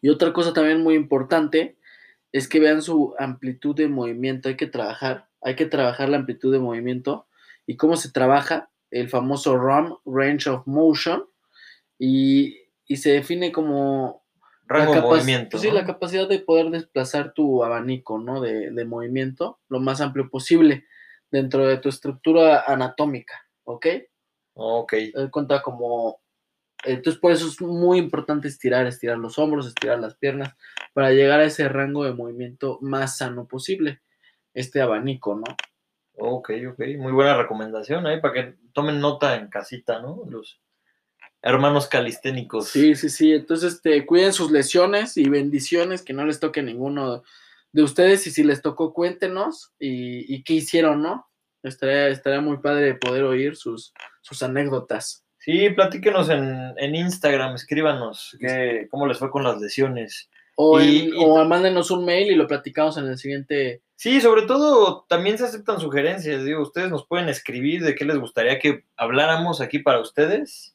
Y 0.00 0.08
otra 0.08 0.32
cosa 0.32 0.52
también 0.52 0.82
muy 0.82 0.94
importante 0.94 1.76
es 2.32 2.48
que 2.48 2.60
vean 2.60 2.82
su 2.82 3.14
amplitud 3.18 3.74
de 3.74 3.88
movimiento. 3.88 4.48
Hay 4.48 4.56
que 4.56 4.66
trabajar, 4.66 5.28
hay 5.40 5.56
que 5.56 5.66
trabajar 5.66 6.08
la 6.08 6.18
amplitud 6.18 6.52
de 6.52 6.58
movimiento 6.58 7.26
y 7.66 7.76
cómo 7.76 7.96
se 7.96 8.10
trabaja 8.10 8.70
el 8.90 9.08
famoso 9.08 9.56
ROM, 9.56 9.98
Range 10.04 10.50
of 10.50 10.66
Motion, 10.66 11.24
y, 11.98 12.58
se 12.94 13.10
define 13.10 13.50
como 13.52 14.24
Rango 14.66 14.94
de 14.94 15.00
movimiento. 15.00 15.58
Sí, 15.58 15.70
la 15.70 15.84
capacidad 15.84 16.28
de 16.28 16.38
poder 16.38 16.70
desplazar 16.70 17.32
tu 17.32 17.64
abanico, 17.64 18.18
¿no? 18.18 18.40
De, 18.40 18.70
de, 18.70 18.84
movimiento 18.84 19.60
lo 19.68 19.80
más 19.80 20.00
amplio 20.00 20.28
posible 20.28 20.84
dentro 21.30 21.66
de 21.66 21.78
tu 21.78 21.88
estructura 21.88 22.64
anatómica, 22.66 23.46
¿ok? 23.64 23.86
Ok. 24.54 24.94
Cuenta 25.30 25.62
como 25.62 26.20
entonces, 26.84 27.20
por 27.20 27.32
eso 27.32 27.48
es 27.48 27.60
muy 27.60 27.98
importante 27.98 28.48
estirar, 28.48 28.86
estirar 28.86 29.18
los 29.18 29.38
hombros, 29.38 29.66
estirar 29.66 29.98
las 29.98 30.14
piernas, 30.16 30.54
para 30.92 31.10
llegar 31.10 31.40
a 31.40 31.44
ese 31.44 31.68
rango 31.68 32.04
de 32.04 32.12
movimiento 32.12 32.78
más 32.80 33.18
sano 33.18 33.46
posible, 33.46 34.00
este 34.54 34.80
abanico, 34.80 35.34
¿no? 35.36 35.44
Ok, 36.18 36.50
ok, 36.70 36.80
muy 36.98 37.12
buena 37.12 37.36
recomendación 37.36 38.06
ahí 38.06 38.20
para 38.20 38.34
que 38.34 38.54
tomen 38.72 39.00
nota 39.00 39.36
en 39.36 39.48
casita, 39.48 40.00
¿no? 40.00 40.22
Los 40.28 40.60
hermanos 41.42 41.88
calisténicos. 41.88 42.68
Sí, 42.68 42.94
sí, 42.94 43.10
sí, 43.10 43.32
entonces 43.32 43.74
este, 43.74 44.06
cuiden 44.06 44.32
sus 44.32 44.50
lesiones 44.50 45.16
y 45.16 45.28
bendiciones, 45.28 46.02
que 46.02 46.12
no 46.12 46.24
les 46.24 46.40
toque 46.40 46.62
ninguno 46.62 47.22
de 47.72 47.82
ustedes 47.82 48.26
y 48.26 48.30
si 48.30 48.44
les 48.44 48.62
tocó, 48.62 48.94
cuéntenos 48.94 49.74
y, 49.78 50.34
y 50.34 50.42
qué 50.42 50.54
hicieron, 50.54 51.02
¿no? 51.02 51.28
Estaría, 51.62 52.08
estaría 52.08 52.40
muy 52.40 52.58
padre 52.58 52.94
poder 52.94 53.24
oír 53.24 53.56
sus, 53.56 53.92
sus 54.22 54.42
anécdotas. 54.42 55.25
Sí, 55.46 55.70
platíquenos 55.70 56.28
en, 56.28 56.74
en 56.76 56.96
Instagram, 56.96 57.54
escríbanos 57.54 58.36
que, 58.40 58.88
cómo 58.90 59.06
les 59.06 59.16
fue 59.16 59.30
con 59.30 59.44
las 59.44 59.60
lesiones. 59.60 60.28
O, 60.56 60.80
o 60.80 61.44
mándenos 61.44 61.92
un 61.92 62.04
mail 62.04 62.32
y 62.32 62.34
lo 62.34 62.48
platicamos 62.48 62.96
en 62.96 63.06
el 63.06 63.16
siguiente. 63.16 63.80
Sí, 63.94 64.20
sobre 64.20 64.42
todo 64.42 65.06
también 65.08 65.38
se 65.38 65.44
aceptan 65.44 65.78
sugerencias. 65.78 66.44
Digo, 66.44 66.62
ustedes 66.62 66.90
nos 66.90 67.06
pueden 67.06 67.28
escribir 67.28 67.84
de 67.84 67.94
qué 67.94 68.04
les 68.04 68.18
gustaría 68.18 68.58
que 68.58 68.82
habláramos 68.96 69.60
aquí 69.60 69.78
para 69.78 70.00
ustedes 70.00 70.74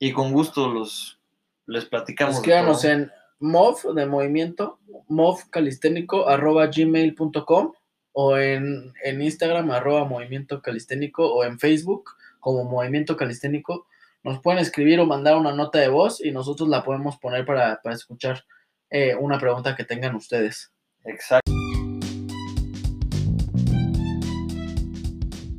y 0.00 0.10
con 0.10 0.32
gusto 0.32 0.68
los 0.68 1.20
les 1.66 1.84
platicamos. 1.84 2.34
Escríbanos 2.34 2.84
en 2.84 3.12
mov 3.38 3.94
de 3.94 4.06
movimiento, 4.06 4.80
movcalisténico 5.06 6.28
arroba 6.28 6.66
gmail.com 6.66 7.74
o 8.10 8.36
en, 8.36 8.92
en 9.04 9.22
Instagram 9.22 9.70
arroba 9.70 10.04
movimiento 10.04 10.60
calisténico 10.62 11.32
o 11.32 11.44
en 11.44 11.60
Facebook 11.60 12.10
como 12.40 12.64
movimiento 12.64 13.16
calisténico 13.16 13.86
nos 14.22 14.40
pueden 14.40 14.60
escribir 14.60 15.00
o 15.00 15.06
mandar 15.06 15.36
una 15.36 15.52
nota 15.52 15.78
de 15.78 15.88
voz 15.88 16.24
y 16.24 16.30
nosotros 16.30 16.68
la 16.68 16.82
podemos 16.82 17.16
poner 17.18 17.44
para, 17.44 17.80
escuchar 17.92 18.44
eh, 18.90 19.14
una 19.14 19.38
pregunta 19.38 19.74
que 19.74 19.84
tengan 19.84 20.14
ustedes. 20.14 20.72
Exacto. 21.04 21.52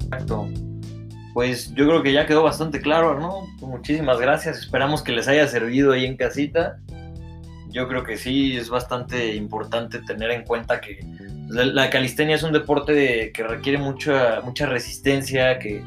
Exacto. 0.04 0.48
Pues 1.34 1.74
yo 1.74 1.88
creo 1.88 2.04
que 2.04 2.12
ya 2.12 2.26
quedó 2.26 2.44
bastante 2.44 2.82
claro, 2.82 3.20
¿no? 3.20 3.48
Muchísimas 3.66 4.20
gracias. 4.20 4.60
Esperamos 4.60 5.02
que 5.02 5.14
les 5.14 5.28
haya 5.28 5.48
servido 5.48 5.94
ahí 5.94 6.06
en 6.06 6.18
casita. 6.18 6.78
Yo 7.70 7.88
creo 7.88 8.04
que 8.04 8.18
sí, 8.18 8.58
es 8.58 8.70
bastante 8.70 9.34
importante 9.36 10.00
tener 10.00 10.30
en 10.32 10.44
cuenta 10.44 10.82
que 10.82 11.00
la 11.48 11.90
calistenia 11.90 12.36
es 12.36 12.44
un 12.44 12.52
deporte 12.52 13.32
que 13.32 13.44
requiere 13.44 13.78
mucha, 13.78 14.42
mucha 14.42 14.66
resistencia, 14.66 15.58
que 15.58 15.82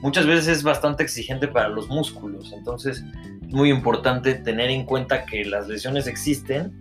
muchas 0.00 0.26
veces 0.26 0.48
es 0.48 0.62
bastante 0.62 1.02
exigente 1.02 1.48
para 1.48 1.68
los 1.68 1.88
músculos. 1.88 2.52
Entonces 2.52 2.98
es 2.98 3.54
muy 3.54 3.70
importante 3.70 4.34
tener 4.34 4.70
en 4.70 4.84
cuenta 4.84 5.24
que 5.24 5.44
las 5.44 5.68
lesiones 5.68 6.06
existen 6.06 6.78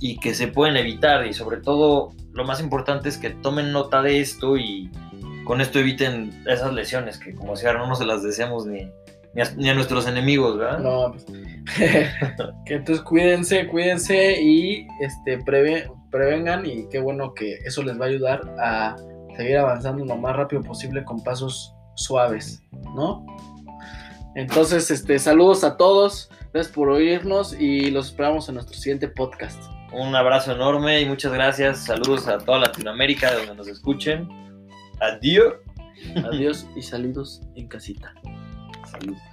y 0.00 0.18
que 0.18 0.34
se 0.34 0.48
pueden 0.48 0.76
evitar. 0.76 1.26
Y 1.26 1.32
sobre 1.32 1.58
todo 1.58 2.12
lo 2.32 2.44
más 2.44 2.60
importante 2.60 3.08
es 3.08 3.18
que 3.18 3.30
tomen 3.30 3.72
nota 3.72 4.02
de 4.02 4.20
esto 4.20 4.56
y 4.56 4.90
con 5.44 5.60
esto 5.60 5.78
eviten 5.78 6.30
esas 6.46 6.72
lesiones 6.72 7.18
que 7.18 7.34
como 7.34 7.54
decía 7.54 7.72
no 7.72 7.94
se 7.96 8.06
las 8.06 8.22
deseamos 8.22 8.64
ni, 8.66 8.88
ni, 9.56 9.68
a, 9.68 9.74
nuestros 9.74 10.06
enemigos, 10.06 10.58
¿verdad? 10.58 10.78
No, 10.78 11.12
pues, 11.12 11.26
que 12.66 12.74
entonces 12.74 13.04
cuídense, 13.04 13.66
cuídense 13.66 14.40
y 14.40 14.86
este, 15.00 15.38
prevengan 16.10 16.64
y 16.66 16.88
qué 16.88 17.00
bueno 17.00 17.34
que 17.34 17.54
eso 17.64 17.82
les 17.82 18.00
va 18.00 18.04
a 18.04 18.08
ayudar 18.08 18.40
a 18.60 18.96
seguir 19.36 19.58
avanzando 19.58 20.04
lo 20.04 20.16
más 20.16 20.36
rápido 20.36 20.62
posible 20.62 21.04
con 21.04 21.22
pasos 21.22 21.74
suaves, 22.04 22.62
¿no? 22.94 23.24
Entonces, 24.34 24.90
este, 24.90 25.18
saludos 25.18 25.62
a 25.64 25.76
todos, 25.76 26.30
gracias 26.52 26.74
por 26.74 26.88
oírnos 26.88 27.52
y 27.58 27.90
los 27.90 28.06
esperamos 28.06 28.48
en 28.48 28.54
nuestro 28.54 28.76
siguiente 28.76 29.08
podcast. 29.08 29.62
Un 29.92 30.14
abrazo 30.16 30.52
enorme 30.52 31.00
y 31.02 31.04
muchas 31.04 31.32
gracias. 31.32 31.84
Saludos 31.84 32.26
a 32.26 32.38
toda 32.38 32.60
Latinoamérica 32.60 33.30
de 33.30 33.38
donde 33.38 33.54
nos 33.56 33.68
escuchen. 33.68 34.26
Adiós. 35.00 35.54
Adiós 36.24 36.66
y 36.74 36.82
saludos 36.82 37.42
en 37.56 37.68
casita. 37.68 38.14
Saludos. 38.90 39.31